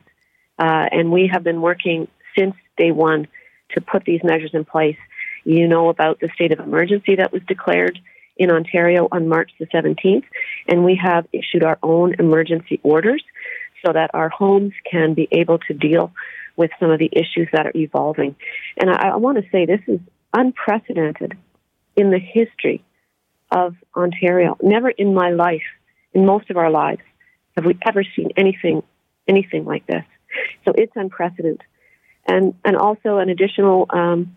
uh, 0.58 0.86
and 0.90 1.10
we 1.10 1.30
have 1.32 1.42
been 1.42 1.60
working 1.60 2.08
since 2.36 2.54
day 2.76 2.92
one 2.92 3.26
to 3.70 3.80
put 3.80 4.04
these 4.04 4.20
measures 4.22 4.50
in 4.52 4.64
place. 4.64 4.98
You 5.44 5.66
know 5.66 5.88
about 5.88 6.20
the 6.20 6.28
state 6.34 6.52
of 6.52 6.60
emergency 6.60 7.16
that 7.16 7.32
was 7.32 7.42
declared 7.48 7.98
in 8.36 8.50
Ontario 8.50 9.08
on 9.12 9.28
March 9.28 9.50
the 9.58 9.66
17th, 9.66 10.24
and 10.68 10.84
we 10.84 10.98
have 11.02 11.26
issued 11.32 11.64
our 11.64 11.78
own 11.82 12.14
emergency 12.18 12.80
orders 12.82 13.22
so 13.84 13.92
that 13.92 14.10
our 14.14 14.28
homes 14.28 14.72
can 14.90 15.14
be 15.14 15.28
able 15.32 15.58
to 15.58 15.74
deal 15.74 16.12
with 16.56 16.70
some 16.78 16.90
of 16.90 16.98
the 16.98 17.10
issues 17.12 17.48
that 17.52 17.66
are 17.66 17.72
evolving. 17.74 18.36
And 18.78 18.90
I, 18.90 19.10
I 19.10 19.16
want 19.16 19.38
to 19.38 19.44
say 19.50 19.66
this 19.66 19.80
is 19.86 20.00
unprecedented 20.32 21.36
in 21.96 22.10
the 22.10 22.18
history 22.18 22.84
of 23.50 23.74
Ontario. 23.96 24.56
Never 24.62 24.90
in 24.90 25.14
my 25.14 25.30
life, 25.30 25.62
in 26.12 26.24
most 26.26 26.50
of 26.50 26.56
our 26.56 26.70
lives, 26.70 27.02
have 27.56 27.66
we 27.66 27.78
ever 27.86 28.04
seen 28.16 28.30
anything 28.36 28.82
anything 29.28 29.64
like 29.64 29.86
this. 29.86 30.04
So 30.64 30.72
it's 30.76 30.92
unprecedented. 30.96 31.62
And 32.26 32.54
and 32.64 32.76
also 32.76 33.18
an 33.18 33.28
additional 33.28 33.86
um, 33.90 34.36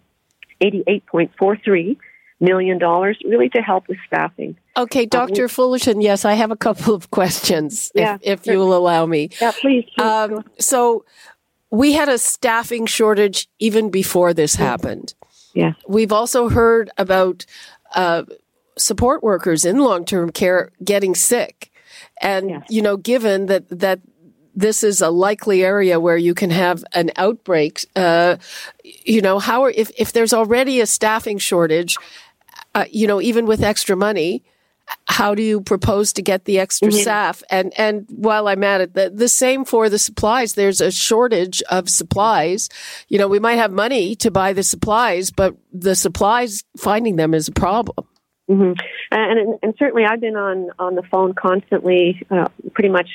88.43 0.62 1.98
million 2.40 2.78
dollars 2.78 3.18
really 3.24 3.50
to 3.50 3.62
help 3.62 3.88
with 3.88 3.98
staffing. 4.08 4.58
Okay, 4.78 5.06
Dr. 5.06 5.44
Um, 5.44 5.50
Fullerton, 5.50 6.02
yes, 6.02 6.26
I 6.26 6.34
have 6.34 6.52
a 6.52 6.56
couple 6.56 6.94
of 6.94 7.12
questions 7.12 7.92
yeah, 7.96 8.18
if, 8.22 8.42
if 8.42 8.48
you 8.48 8.60
will 8.60 8.76
allow 8.76 9.06
me. 9.06 9.30
Yeah, 9.40 9.52
please. 9.52 9.86
please 9.96 10.04
um, 10.04 10.44
so 10.60 11.06
we 11.72 11.94
had 11.94 12.10
a 12.10 12.18
staffing 12.18 12.86
shortage 12.86 13.48
even 13.60 13.90
before 13.90 14.34
this 14.34 14.56
happened. 14.56 15.14
Yeah. 15.54 15.74
We've 15.88 16.12
also 16.12 16.50
heard 16.50 16.90
about 16.98 17.46
uh, 17.96 18.24
support 18.78 19.24
workers 19.24 19.66
in 19.66 19.80
long-term 19.80 20.32
care 20.32 20.72
getting 20.84 21.16
sick. 21.16 21.72
And, 22.22 22.50
yes. 22.50 22.64
you 22.70 22.82
know, 22.82 22.98
given 22.98 23.48
that, 23.48 23.68
that 23.70 24.02
this 24.54 24.84
is 24.84 25.02
a 25.02 25.10
likely 25.10 25.64
area 25.64 26.00
where 26.00 26.18
you 26.18 26.34
can 26.34 26.50
have 26.50 26.84
an 26.94 27.12
outbreak, 27.16 27.86
uh, 27.96 28.38
you 28.84 29.22
know, 29.22 29.40
how, 29.40 29.64
are, 29.64 29.72
if, 29.72 29.92
if 29.98 30.14
there's 30.14 30.34
already 30.34 30.80
a 30.80 30.86
staffing 30.86 31.38
shortage, 31.38 31.98
uh, 32.76 32.86
you 32.92 33.08
know, 33.08 33.22
even 33.22 33.46
with 33.46 33.64
extra 33.64 33.96
money, 33.96 34.44
how 35.08 35.34
do 35.34 35.42
you 35.42 35.62
propose 35.62 36.14
to 36.14 36.22
get 36.22 36.46
the 36.46 36.60
extra 36.60 36.90
mm-hmm. 36.90 37.00
staff? 37.00 37.42
And 37.50 37.74
and 37.80 38.06
while 38.10 38.48
I'm 38.48 38.64
at 38.64 38.82
it, 38.82 38.94
the, 38.94 39.10
the 39.10 39.30
same 39.30 39.66
for 39.66 39.90
the 39.90 39.98
supplies. 39.98 40.54
There's 40.54 40.82
a 40.82 40.92
shortage 40.92 41.64
of 41.64 41.90
supplies. 41.90 42.70
You 43.08 43.18
know, 43.18 43.28
we 43.28 43.40
might 43.40 43.56
have 43.56 43.72
money 43.72 44.16
to 44.18 44.30
buy 44.30 44.54
the 44.54 44.64
supplies, 44.64 45.32
but 45.32 45.56
the 45.74 45.96
supplies 45.96 46.64
finding 46.78 47.16
them 47.16 47.34
is 47.34 47.48
a 47.48 47.52
problem. 47.52 48.08
Mm-hmm. 48.50 48.74
And, 49.12 49.60
and 49.64 49.74
certainly, 49.80 50.04
I've 50.06 50.22
been 50.22 50.36
on 50.36 50.70
on 50.78 50.96
the 50.96 51.04
phone 51.04 51.34
constantly, 51.34 52.22
uh, 52.30 52.50
pretty 52.74 52.90
much, 52.90 53.10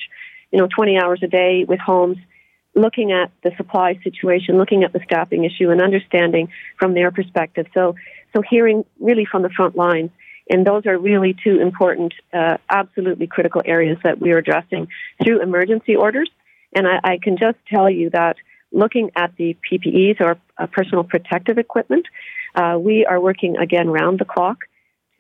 you 0.51 0.59
know, 0.59 0.69
20 0.75 0.99
hours 0.99 1.21
a 1.23 1.29
day 1.29 1.65
with 1.69 1.79
homes, 1.79 2.17
looking 2.75 3.13
at 3.13 3.31
the 3.45 3.53
supply 3.57 4.01
situation, 4.03 4.57
looking 4.57 4.83
at 4.83 4.93
the 4.93 5.01
staffing 5.05 5.45
issue, 5.45 5.71
and 5.71 5.81
understanding 5.81 6.49
from 6.79 6.95
their 6.95 7.13
perspective. 7.13 7.67
So, 7.75 7.95
so 8.35 8.43
hearing 8.49 8.85
really 8.99 9.25
from 9.25 9.43
the 9.43 9.51
front 9.51 9.77
lines 9.77 10.11
and 10.51 10.67
those 10.67 10.85
are 10.85 10.99
really 10.99 11.37
two 11.45 11.61
important, 11.61 12.13
uh, 12.35 12.57
absolutely 12.69 13.29
critical 13.29 13.63
areas 13.65 13.99
that 14.03 14.21
we 14.21 14.33
are 14.33 14.39
addressing 14.39 14.89
through 15.23 15.41
emergency 15.43 15.95
orders. 15.95 16.29
And 16.75 16.89
I, 16.89 17.01
I 17.05 17.19
can 17.23 17.39
just 17.39 17.57
tell 17.73 17.89
you 17.89 18.11
that 18.11 18.37
looking 18.73 19.13
at 19.15 19.33
the 19.37 19.57
PPEs 19.71 20.21
or 20.21 20.39
uh, 20.59 20.67
personal 20.67 21.05
protective 21.05 21.57
equipment, 21.57 22.07
uh, 22.57 22.77
we 22.81 23.07
are 23.07 23.21
working 23.21 23.57
again 23.59 23.89
round 23.89 24.19
the 24.19 24.25
clock 24.25 24.59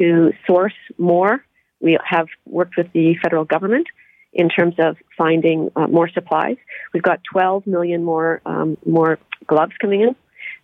to 0.01 0.33
source 0.49 0.75
more. 0.99 1.45
We 1.81 1.97
have 2.05 2.27
worked 2.45 2.77
with 2.77 2.93
the 2.93 3.15
federal 3.23 3.45
government 3.45 3.87
in 4.33 4.49
terms 4.49 4.75
of 4.79 4.97
finding 5.17 5.71
uh, 5.77 5.87
more 5.87 6.09
supplies. 6.09 6.57
We've 6.93 7.03
got 7.05 7.21
12 7.33 7.69
million 7.69 8.03
more 8.03 8.41
um, 8.45 8.77
more 8.85 9.19
gloves 9.47 9.73
coming 9.81 10.01
in, 10.03 10.17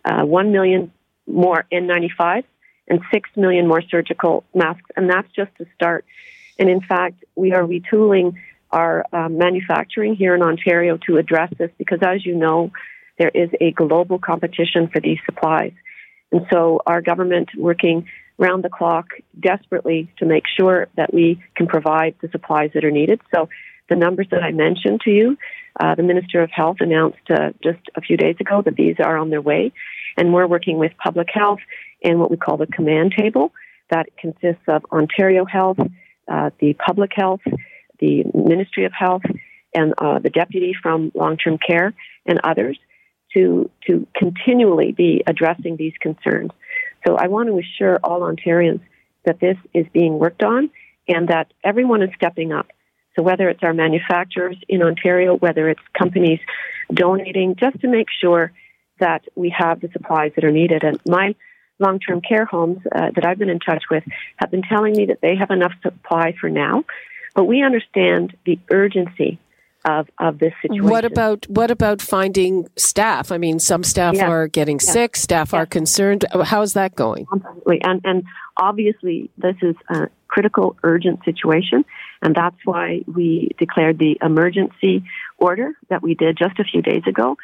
uh, 0.05 0.25
1 0.25 0.51
million 0.51 0.91
more 1.27 1.65
N95s 1.71 2.45
and 2.87 3.01
6 3.13 3.29
million 3.35 3.67
more 3.67 3.81
surgical 3.81 4.43
masks. 4.55 4.89
And 4.95 5.09
that's 5.09 5.27
just 5.35 5.51
to 5.57 5.65
start. 5.75 6.05
And 6.57 6.69
in 6.69 6.81
fact, 6.81 7.23
we 7.35 7.53
are 7.53 7.63
retooling 7.63 8.35
our 8.71 9.05
um, 9.13 9.37
manufacturing 9.37 10.15
here 10.15 10.35
in 10.35 10.41
Ontario 10.41 10.97
to 11.07 11.17
address 11.17 11.53
this 11.57 11.71
because, 11.77 11.99
as 12.01 12.25
you 12.25 12.35
know, 12.35 12.71
there 13.17 13.31
is 13.33 13.49
a 13.61 13.71
global 13.71 14.19
competition 14.19 14.89
for 14.91 14.99
these 14.99 15.19
supplies. 15.25 15.73
And 16.31 16.45
so 16.51 16.81
our 16.85 17.01
government 17.01 17.49
working 17.57 18.07
round 18.37 18.63
the 18.63 18.69
clock 18.69 19.07
desperately 19.39 20.11
to 20.19 20.25
make 20.25 20.43
sure 20.59 20.87
that 20.95 21.13
we 21.13 21.41
can 21.55 21.67
provide 21.67 22.15
the 22.21 22.29
supplies 22.29 22.71
that 22.73 22.83
are 22.83 22.91
needed. 22.91 23.21
So 23.33 23.49
the 23.89 23.95
numbers 23.95 24.27
that 24.31 24.43
I 24.43 24.51
mentioned 24.51 25.01
to 25.01 25.11
you, 25.11 25.37
uh, 25.79 25.95
the 25.95 26.03
Minister 26.03 26.41
of 26.41 26.51
Health 26.51 26.77
announced 26.79 27.29
uh, 27.29 27.51
just 27.63 27.79
a 27.95 28.01
few 28.01 28.17
days 28.17 28.35
ago 28.39 28.61
that 28.63 28.75
these 28.75 28.97
are 29.03 29.17
on 29.17 29.29
their 29.29 29.41
way. 29.41 29.71
And 30.17 30.33
we're 30.33 30.47
working 30.47 30.77
with 30.77 30.91
public 30.97 31.27
health 31.31 31.59
and 32.03 32.19
what 32.19 32.31
we 32.31 32.37
call 32.37 32.57
the 32.57 32.67
command 32.67 33.13
table 33.17 33.53
that 33.89 34.07
consists 34.17 34.63
of 34.67 34.83
Ontario 34.91 35.45
Health, 35.45 35.77
uh, 36.27 36.49
the 36.59 36.73
Public 36.73 37.11
Health, 37.15 37.41
the 37.99 38.23
Ministry 38.33 38.85
of 38.85 38.91
Health, 38.97 39.23
and 39.73 39.93
uh, 39.97 40.19
the 40.19 40.29
deputy 40.29 40.73
from 40.81 41.11
long-term 41.15 41.57
care 41.65 41.93
and 42.25 42.39
others 42.43 42.77
to 43.33 43.69
to 43.85 44.07
continually 44.15 44.91
be 44.91 45.23
addressing 45.27 45.77
these 45.77 45.93
concerns. 45.99 46.51
So 47.05 47.15
I 47.15 47.27
want 47.27 47.49
to 47.49 47.59
assure 47.59 47.99
all 48.03 48.21
Ontarians 48.21 48.81
that 49.25 49.39
this 49.39 49.57
is 49.73 49.85
being 49.93 50.17
worked 50.19 50.43
on 50.43 50.69
and 51.07 51.27
that 51.29 51.51
everyone 51.63 52.01
is 52.01 52.09
stepping 52.15 52.51
up. 52.51 52.67
So 53.15 53.23
whether 53.23 53.49
it's 53.49 53.63
our 53.63 53.73
manufacturers 53.73 54.57
in 54.67 54.81
Ontario, 54.81 55.35
whether 55.35 55.69
it's 55.69 55.81
companies 55.97 56.39
donating, 56.93 57.55
just 57.55 57.79
to 57.81 57.87
make 57.87 58.07
sure 58.21 58.51
that 58.99 59.23
we 59.35 59.53
have 59.57 59.81
the 59.81 59.89
supplies 59.91 60.31
that 60.35 60.43
are 60.43 60.51
needed. 60.51 60.83
And 60.83 60.99
my 61.07 61.35
long 61.79 61.99
term 61.99 62.21
care 62.21 62.45
homes 62.45 62.79
uh, 62.91 63.11
that 63.15 63.25
I've 63.25 63.37
been 63.37 63.49
in 63.49 63.59
touch 63.59 63.83
with 63.89 64.03
have 64.37 64.51
been 64.51 64.63
telling 64.63 64.93
me 64.93 65.05
that 65.07 65.21
they 65.21 65.35
have 65.35 65.51
enough 65.51 65.73
supply 65.81 66.33
for 66.39 66.49
now, 66.49 66.83
but 67.35 67.45
we 67.45 67.63
understand 67.63 68.35
the 68.45 68.59
urgency 68.69 69.39
of, 69.85 70.09
of 70.19 70.39
this 70.39 70.53
situation. 70.61 70.89
What 70.89 71.05
about 71.05 71.45
what 71.49 71.71
about 71.71 72.01
finding 72.01 72.67
staff? 72.75 73.31
I 73.31 73.37
mean, 73.37 73.59
some 73.59 73.83
staff 73.83 74.15
yeah. 74.15 74.27
are 74.27 74.47
getting 74.47 74.79
yeah. 74.83 74.91
sick, 74.91 75.15
staff 75.15 75.53
yeah. 75.53 75.59
are 75.59 75.65
concerned. 75.65 76.25
How 76.43 76.61
is 76.61 76.73
that 76.73 76.95
going? 76.95 77.27
Absolutely, 77.31 77.81
and 77.83 78.01
and 78.03 78.23
obviously 78.57 79.29
this 79.37 79.55
is 79.61 79.75
a 79.89 80.09
critical, 80.27 80.75
urgent 80.83 81.23
situation, 81.23 81.85
and 82.21 82.35
that's 82.35 82.57
why 82.65 83.01
we 83.07 83.51
declared 83.57 83.97
the 83.97 84.17
emergency 84.21 85.03
order 85.37 85.73
that 85.89 86.01
we 86.01 86.15
did 86.15 86.37
just 86.37 86.59
a 86.59 86.63
few 86.63 86.81
days 86.81 87.03
ago 87.07 87.37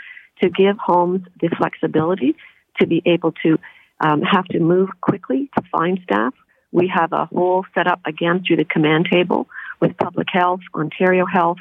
to 0.43 0.49
give 0.49 0.77
homes 0.77 1.21
the 1.41 1.49
flexibility 1.57 2.35
to 2.79 2.87
be 2.87 3.01
able 3.05 3.31
to 3.43 3.57
um, 3.99 4.21
have 4.21 4.45
to 4.45 4.59
move 4.59 4.89
quickly 4.99 5.49
to 5.55 5.63
find 5.71 5.99
staff. 6.03 6.33
We 6.71 6.91
have 6.93 7.13
a 7.13 7.25
whole 7.25 7.65
setup 7.73 8.01
again 8.05 8.43
through 8.45 8.57
the 8.57 8.65
command 8.65 9.07
table 9.11 9.47
with 9.79 9.97
public 9.97 10.27
health, 10.31 10.61
Ontario 10.73 11.25
Health, 11.25 11.59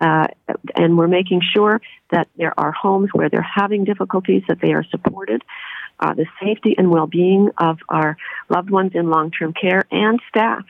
uh, 0.00 0.28
and 0.76 0.96
we're 0.96 1.08
making 1.08 1.40
sure 1.54 1.80
that 2.10 2.28
there 2.36 2.58
are 2.58 2.72
homes 2.72 3.10
where 3.12 3.28
they're 3.28 3.42
having 3.42 3.84
difficulties 3.84 4.42
that 4.48 4.58
they 4.60 4.72
are 4.72 4.84
supported. 4.90 5.42
Uh, 6.00 6.12
the 6.14 6.26
safety 6.42 6.74
and 6.76 6.90
well-being 6.90 7.50
of 7.58 7.78
our 7.88 8.16
loved 8.48 8.70
ones 8.70 8.92
in 8.94 9.10
long-term 9.10 9.52
care 9.52 9.84
and 9.92 10.20
staff. 10.28 10.64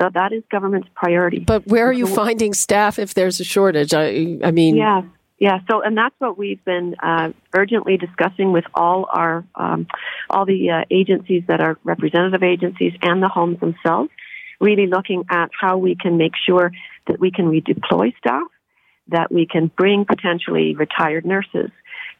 So 0.00 0.10
that 0.12 0.32
is 0.32 0.42
government's 0.50 0.88
priority. 0.94 1.40
But 1.40 1.66
where 1.66 1.86
are 1.88 1.92
you 1.92 2.06
finding 2.06 2.54
staff 2.54 2.98
if 2.98 3.14
there's 3.14 3.40
a 3.40 3.44
shortage? 3.44 3.94
I, 3.94 4.38
I 4.44 4.50
mean, 4.50 4.76
yeah, 4.76 5.02
yeah, 5.38 5.60
so 5.70 5.82
and 5.82 5.96
that's 5.96 6.14
what 6.18 6.36
we've 6.36 6.64
been 6.64 6.96
uh, 7.00 7.30
urgently 7.54 7.96
discussing 7.96 8.52
with 8.52 8.64
all 8.74 9.08
our 9.08 9.44
um, 9.54 9.86
all 10.28 10.44
the 10.44 10.70
uh, 10.70 10.84
agencies 10.90 11.44
that 11.46 11.60
are 11.60 11.78
representative 11.84 12.42
agencies 12.42 12.92
and 13.02 13.22
the 13.22 13.28
homes 13.28 13.60
themselves. 13.60 14.10
Really 14.60 14.88
looking 14.88 15.24
at 15.30 15.50
how 15.58 15.78
we 15.78 15.94
can 15.94 16.16
make 16.16 16.32
sure 16.44 16.72
that 17.06 17.20
we 17.20 17.30
can 17.30 17.46
redeploy 17.46 18.16
staff, 18.18 18.48
that 19.08 19.30
we 19.30 19.46
can 19.46 19.70
bring 19.76 20.04
potentially 20.04 20.74
retired 20.74 21.24
nurses, 21.24 21.70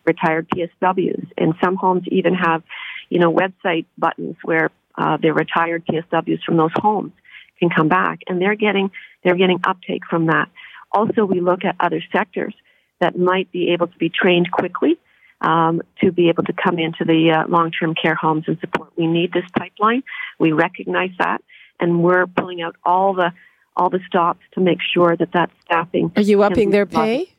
retired 0.07 0.49
PSWs, 0.51 1.27
and 1.37 1.55
some 1.63 1.75
homes 1.75 2.05
even 2.13 2.35
have, 2.35 2.63
you 3.09 3.19
know, 3.19 3.33
website 3.33 3.87
buttons 3.99 4.37
where 4.45 4.71
uh, 4.97 5.17
the 5.17 5.33
retired 5.33 5.85
PSWs 5.87 6.45
from 6.45 6.57
those 6.57 6.71
homes 6.77 7.11
can 7.59 7.69
come 7.69 7.89
back, 7.89 8.21
and 8.29 8.41
they're 8.41 8.55
getting 8.55 8.93
they're 9.25 9.35
getting 9.35 9.59
uptake 9.65 10.03
from 10.09 10.27
that. 10.27 10.49
Also, 10.93 11.25
we 11.25 11.41
look 11.41 11.65
at 11.65 11.75
other 11.81 12.01
sectors 12.13 12.55
that 13.01 13.19
might 13.19 13.51
be 13.53 13.73
able 13.73 13.87
to 13.87 13.99
be 13.99 14.11
trained 14.11 14.51
quickly 14.51 14.99
um, 15.41 15.83
to 16.01 16.13
be 16.13 16.29
able 16.29 16.45
to 16.45 16.53
come 16.53 16.79
into 16.79 17.05
the 17.05 17.31
uh, 17.31 17.49
long-term 17.49 17.95
care 17.95 18.15
homes 18.15 18.45
and 18.47 18.59
support. 18.61 18.91
We 18.97 19.07
need 19.07 19.33
this 19.33 19.45
pipeline. 19.57 20.03
We 20.39 20.53
recognize 20.53 21.11
that, 21.19 21.43
and 21.81 22.03
we're 22.03 22.27
pulling 22.27 22.63
out 22.63 22.77
all 22.85 23.15
the 23.15 23.33
all 23.77 23.91
the 23.91 24.01
stops 24.09 24.41
to 24.55 24.61
make 24.61 24.79
sure 24.93 25.17
that 25.17 25.33
that 25.33 25.51
staffing. 25.65 26.11
Are 26.17 26.23
you 26.23 26.43
upping 26.43 26.71
their 26.71 26.87
pay? 26.87 27.33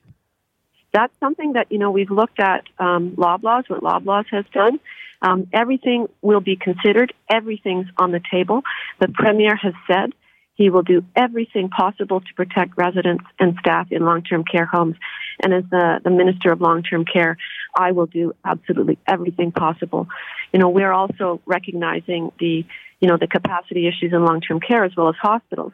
That's 0.93 1.13
something 1.19 1.53
that 1.53 1.71
you 1.71 1.77
know 1.77 1.91
we've 1.91 2.11
looked 2.11 2.39
at 2.39 2.63
um, 2.79 3.11
Loblaws, 3.11 3.69
what 3.69 3.81
Loblaws 3.81 4.25
has 4.31 4.45
done. 4.53 4.79
Um, 5.21 5.47
everything 5.51 6.07
will 6.21 6.39
be 6.39 6.55
considered. 6.55 7.13
Everything's 7.29 7.87
on 7.97 8.11
the 8.11 8.21
table. 8.31 8.61
The 8.99 9.09
premier 9.09 9.55
has 9.55 9.73
said 9.85 10.13
he 10.59 10.69
will 10.69 10.83
do 10.83 11.05
everything 11.15 11.69
possible 11.69 12.19
to 12.19 12.33
protect 12.35 12.75
residents 12.75 13.23
and 13.39 13.55
staff 13.61 13.87
in 13.91 14.03
long-term 14.03 14.43
care 14.43 14.65
homes. 14.65 14.97
And 15.41 15.53
as 15.53 15.63
the, 15.71 16.01
the 16.03 16.09
Minister 16.09 16.51
of 16.51 16.59
Long-Term 16.59 17.05
Care, 17.05 17.37
I 17.77 17.93
will 17.93 18.07
do 18.07 18.33
absolutely 18.43 18.97
everything 19.07 19.53
possible. 19.53 20.09
You 20.51 20.59
know, 20.59 20.67
we're 20.67 20.91
also 20.91 21.39
recognizing 21.45 22.33
the, 22.39 22.65
you 22.99 23.07
know, 23.07 23.15
the 23.15 23.27
capacity 23.27 23.87
issues 23.87 24.11
in 24.11 24.25
long-term 24.25 24.59
care 24.59 24.83
as 24.83 24.91
well 24.97 25.07
as 25.07 25.15
hospitals. 25.21 25.71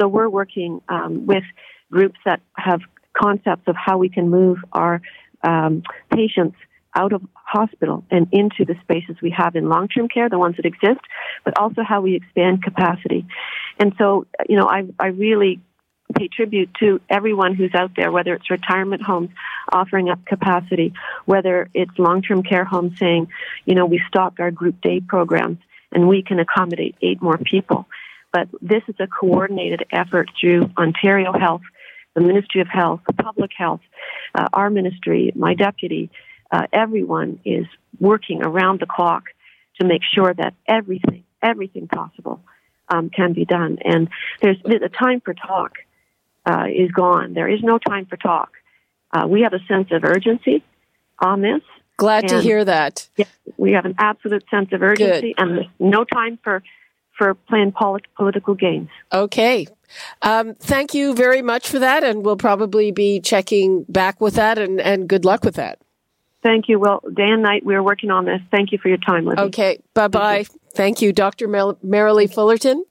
So 0.00 0.08
we're 0.08 0.28
working 0.28 0.82
um, 0.88 1.26
with 1.26 1.44
groups 1.92 2.18
that 2.24 2.40
have 2.54 2.80
concepts 3.16 3.68
of 3.68 3.76
how 3.76 3.98
we 3.98 4.08
can 4.08 4.30
move 4.30 4.58
our 4.72 5.00
um, 5.44 5.84
patients 6.10 6.56
out 6.94 7.12
of 7.12 7.22
hospital 7.34 8.04
and 8.10 8.28
into 8.32 8.64
the 8.64 8.74
spaces 8.82 9.16
we 9.22 9.30
have 9.30 9.56
in 9.56 9.68
long-term 9.68 10.08
care, 10.08 10.28
the 10.28 10.38
ones 10.38 10.56
that 10.56 10.66
exist, 10.66 11.00
but 11.44 11.58
also 11.58 11.82
how 11.82 12.00
we 12.00 12.14
expand 12.14 12.62
capacity. 12.62 13.26
And 13.78 13.92
so, 13.98 14.26
you 14.48 14.56
know, 14.56 14.68
I, 14.68 14.84
I 14.98 15.08
really 15.08 15.60
pay 16.16 16.28
tribute 16.28 16.70
to 16.80 17.00
everyone 17.08 17.54
who's 17.54 17.74
out 17.74 17.92
there, 17.96 18.12
whether 18.12 18.34
it's 18.34 18.50
retirement 18.50 19.02
homes 19.02 19.30
offering 19.72 20.10
up 20.10 20.24
capacity, 20.26 20.92
whether 21.24 21.68
it's 21.74 21.90
long-term 21.98 22.42
care 22.42 22.64
homes 22.64 22.98
saying, 22.98 23.28
you 23.64 23.74
know, 23.74 23.86
we 23.86 24.00
stopped 24.06 24.38
our 24.38 24.50
group 24.50 24.80
day 24.80 25.00
programs 25.00 25.58
and 25.92 26.08
we 26.08 26.22
can 26.22 26.38
accommodate 26.38 26.94
eight 27.02 27.20
more 27.22 27.38
people. 27.38 27.86
But 28.32 28.48
this 28.60 28.82
is 28.88 28.96
a 28.98 29.06
coordinated 29.06 29.86
effort 29.92 30.30
through 30.40 30.70
Ontario 30.76 31.32
Health, 31.32 31.62
the 32.14 32.20
Ministry 32.20 32.60
of 32.60 32.68
Health, 32.68 33.00
Public 33.20 33.50
Health, 33.56 33.80
uh, 34.34 34.48
our 34.52 34.70
ministry, 34.70 35.32
my 35.34 35.54
deputy, 35.54 36.10
uh, 36.54 36.66
everyone 36.72 37.40
is 37.44 37.66
working 37.98 38.42
around 38.42 38.80
the 38.80 38.86
clock 38.86 39.24
to 39.80 39.86
make 39.86 40.02
sure 40.14 40.32
that 40.32 40.54
everything, 40.68 41.24
everything 41.42 41.88
possible 41.88 42.40
um, 42.88 43.10
can 43.10 43.32
be 43.32 43.44
done. 43.44 43.78
And 43.84 44.08
there's 44.40 44.58
the 44.62 44.88
time 44.88 45.20
for 45.20 45.34
talk 45.34 45.72
uh, 46.46 46.66
is 46.72 46.92
gone. 46.92 47.34
There 47.34 47.48
is 47.48 47.60
no 47.62 47.78
time 47.78 48.06
for 48.06 48.16
talk. 48.16 48.52
Uh, 49.12 49.26
we 49.26 49.40
have 49.40 49.52
a 49.52 49.58
sense 49.66 49.88
of 49.90 50.04
urgency 50.04 50.62
on 51.18 51.40
this. 51.40 51.62
Glad 51.96 52.28
to 52.28 52.40
hear 52.40 52.64
that. 52.64 53.08
Yes, 53.16 53.28
we 53.56 53.72
have 53.72 53.84
an 53.84 53.96
absolute 53.98 54.44
sense 54.48 54.68
of 54.72 54.82
urgency, 54.82 55.34
Good. 55.36 55.42
and 55.42 55.66
no 55.78 56.04
time 56.04 56.38
for 56.42 56.62
for 57.16 57.34
playing 57.34 57.70
polit- 57.70 58.12
political 58.16 58.54
games. 58.54 58.88
Okay. 59.12 59.68
Um, 60.22 60.56
thank 60.56 60.92
you 60.92 61.14
very 61.14 61.42
much 61.42 61.68
for 61.68 61.78
that, 61.78 62.02
and 62.02 62.24
we'll 62.24 62.36
probably 62.36 62.90
be 62.90 63.20
checking 63.20 63.84
back 63.84 64.20
with 64.20 64.34
that, 64.34 64.58
and, 64.58 64.80
and 64.80 65.08
good 65.08 65.24
luck 65.24 65.44
with 65.44 65.54
that. 65.54 65.78
Thank 66.44 66.68
you. 66.68 66.78
Well, 66.78 67.00
day 67.12 67.30
and 67.30 67.42
night 67.42 67.64
we're 67.64 67.82
working 67.82 68.10
on 68.10 68.26
this. 68.26 68.40
Thank 68.50 68.70
you 68.70 68.78
for 68.78 68.88
your 68.88 68.98
time, 68.98 69.24
Libby. 69.24 69.40
Okay. 69.42 69.80
Bye 69.94 70.08
bye. 70.08 70.44
Thank, 70.44 70.48
Thank 70.74 71.02
you, 71.02 71.12
Dr. 71.12 71.48
Mer- 71.48 71.78
Merrilee 71.84 72.32
Fullerton. 72.32 72.84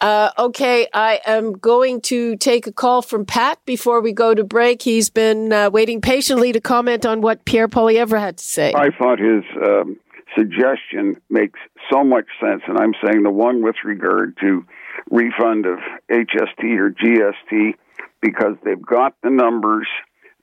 Uh, 0.00 0.30
okay, 0.38 0.86
I 0.92 1.20
am 1.24 1.52
going 1.52 2.02
to 2.02 2.36
take 2.36 2.66
a 2.66 2.72
call 2.72 3.00
from 3.00 3.24
Pat 3.24 3.64
before 3.64 4.02
we 4.02 4.12
go 4.12 4.34
to 4.34 4.44
break. 4.44 4.82
He's 4.82 5.08
been 5.08 5.50
uh, 5.50 5.70
waiting 5.70 6.02
patiently 6.02 6.52
to 6.52 6.60
comment 6.60 7.06
on 7.06 7.22
what 7.22 7.46
Pierre 7.46 7.68
Poilievre 7.68 8.20
had 8.20 8.36
to 8.36 8.44
say. 8.44 8.74
I 8.74 8.90
thought 8.90 9.18
his 9.18 9.44
um, 9.64 9.98
suggestion 10.36 11.16
makes 11.30 11.58
so 11.90 12.04
much 12.04 12.26
sense, 12.38 12.62
and 12.66 12.76
I'm 12.76 12.92
saying 13.06 13.22
the 13.22 13.30
one 13.30 13.62
with 13.62 13.76
regard 13.84 14.36
to 14.42 14.66
refund 15.10 15.64
of 15.64 15.78
HST 16.10 16.78
or 16.78 16.90
GST 16.90 17.74
because 18.20 18.56
they've 18.64 18.84
got 18.84 19.14
the 19.22 19.30
numbers 19.30 19.86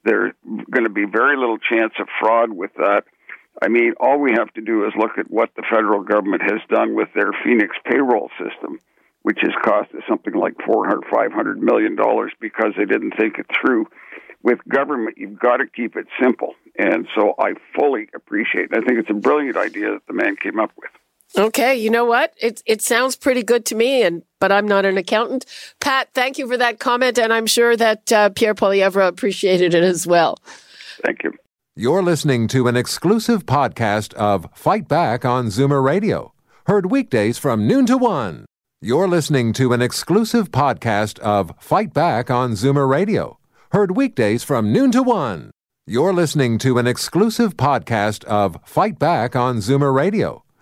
there's 0.03 0.33
going 0.45 0.83
to 0.83 0.89
be 0.89 1.05
very 1.05 1.37
little 1.37 1.57
chance 1.57 1.93
of 1.99 2.07
fraud 2.19 2.51
with 2.51 2.73
that. 2.75 3.03
I 3.61 3.67
mean, 3.67 3.93
all 3.99 4.19
we 4.19 4.31
have 4.31 4.51
to 4.53 4.61
do 4.61 4.85
is 4.85 4.93
look 4.97 5.17
at 5.17 5.29
what 5.29 5.51
the 5.55 5.63
federal 5.69 6.03
government 6.03 6.41
has 6.43 6.61
done 6.69 6.95
with 6.95 7.09
their 7.13 7.31
Phoenix 7.43 7.75
payroll 7.85 8.29
system, 8.39 8.79
which 9.23 9.39
has 9.41 9.51
cost 9.63 9.93
us 9.93 10.03
something 10.07 10.33
like 10.33 10.55
four 10.65 10.87
hundred, 10.87 11.05
five 11.13 11.31
hundred 11.31 11.61
million 11.61 11.95
dollars 11.95 12.31
because 12.39 12.73
they 12.77 12.85
didn't 12.85 13.13
think 13.17 13.37
it 13.37 13.47
through. 13.59 13.87
With 14.43 14.59
government, 14.67 15.17
you've 15.17 15.37
got 15.37 15.57
to 15.57 15.67
keep 15.67 15.95
it 15.95 16.07
simple, 16.19 16.55
and 16.79 17.07
so 17.13 17.35
I 17.37 17.53
fully 17.77 18.07
appreciate. 18.15 18.71
It. 18.71 18.77
I 18.77 18.81
think 18.81 18.99
it's 18.99 19.09
a 19.09 19.13
brilliant 19.13 19.57
idea 19.57 19.91
that 19.91 20.07
the 20.07 20.13
man 20.13 20.35
came 20.35 20.59
up 20.59 20.71
with. 20.77 20.89
Okay, 21.37 21.75
you 21.75 21.89
know 21.89 22.03
what? 22.03 22.33
It 22.41 22.61
it 22.65 22.81
sounds 22.81 23.15
pretty 23.15 23.41
good 23.41 23.65
to 23.67 23.75
me, 23.75 24.03
and 24.03 24.23
but 24.39 24.51
I'm 24.51 24.67
not 24.67 24.85
an 24.85 24.97
accountant. 24.97 25.45
Pat, 25.79 26.09
thank 26.13 26.37
you 26.37 26.47
for 26.47 26.57
that 26.57 26.79
comment, 26.79 27.17
and 27.17 27.31
I'm 27.31 27.47
sure 27.47 27.77
that 27.77 28.11
uh, 28.11 28.29
Pierre 28.29 28.55
Poilievre 28.55 29.07
appreciated 29.07 29.73
it 29.73 29.83
as 29.83 30.05
well. 30.05 30.37
Thank 31.05 31.23
you. 31.23 31.31
You're 31.73 32.03
listening 32.03 32.49
to 32.49 32.67
an 32.67 32.75
exclusive 32.75 33.45
podcast 33.45 34.13
of 34.15 34.45
Fight 34.53 34.89
Back 34.89 35.23
on 35.23 35.47
Zoomer 35.47 35.81
Radio, 35.81 36.33
heard 36.67 36.91
weekdays 36.91 37.37
from 37.37 37.65
noon 37.65 37.85
to 37.85 37.97
one. 37.97 38.45
You're 38.81 39.07
listening 39.07 39.53
to 39.53 39.71
an 39.71 39.81
exclusive 39.81 40.51
podcast 40.51 41.17
of 41.19 41.53
Fight 41.59 41.93
Back 41.93 42.29
on 42.29 42.53
Zoomer 42.53 42.89
Radio, 42.89 43.39
heard 43.71 43.95
weekdays 43.95 44.43
from 44.43 44.73
noon 44.73 44.91
to 44.91 45.01
one. 45.01 45.51
You're 45.87 46.13
listening 46.13 46.57
to 46.59 46.77
an 46.77 46.87
exclusive 46.87 47.55
podcast 47.55 48.25
of 48.25 48.57
Fight 48.65 48.99
Back 48.99 49.35
on 49.37 49.57
Zoomer 49.57 49.93
Radio 49.93 50.43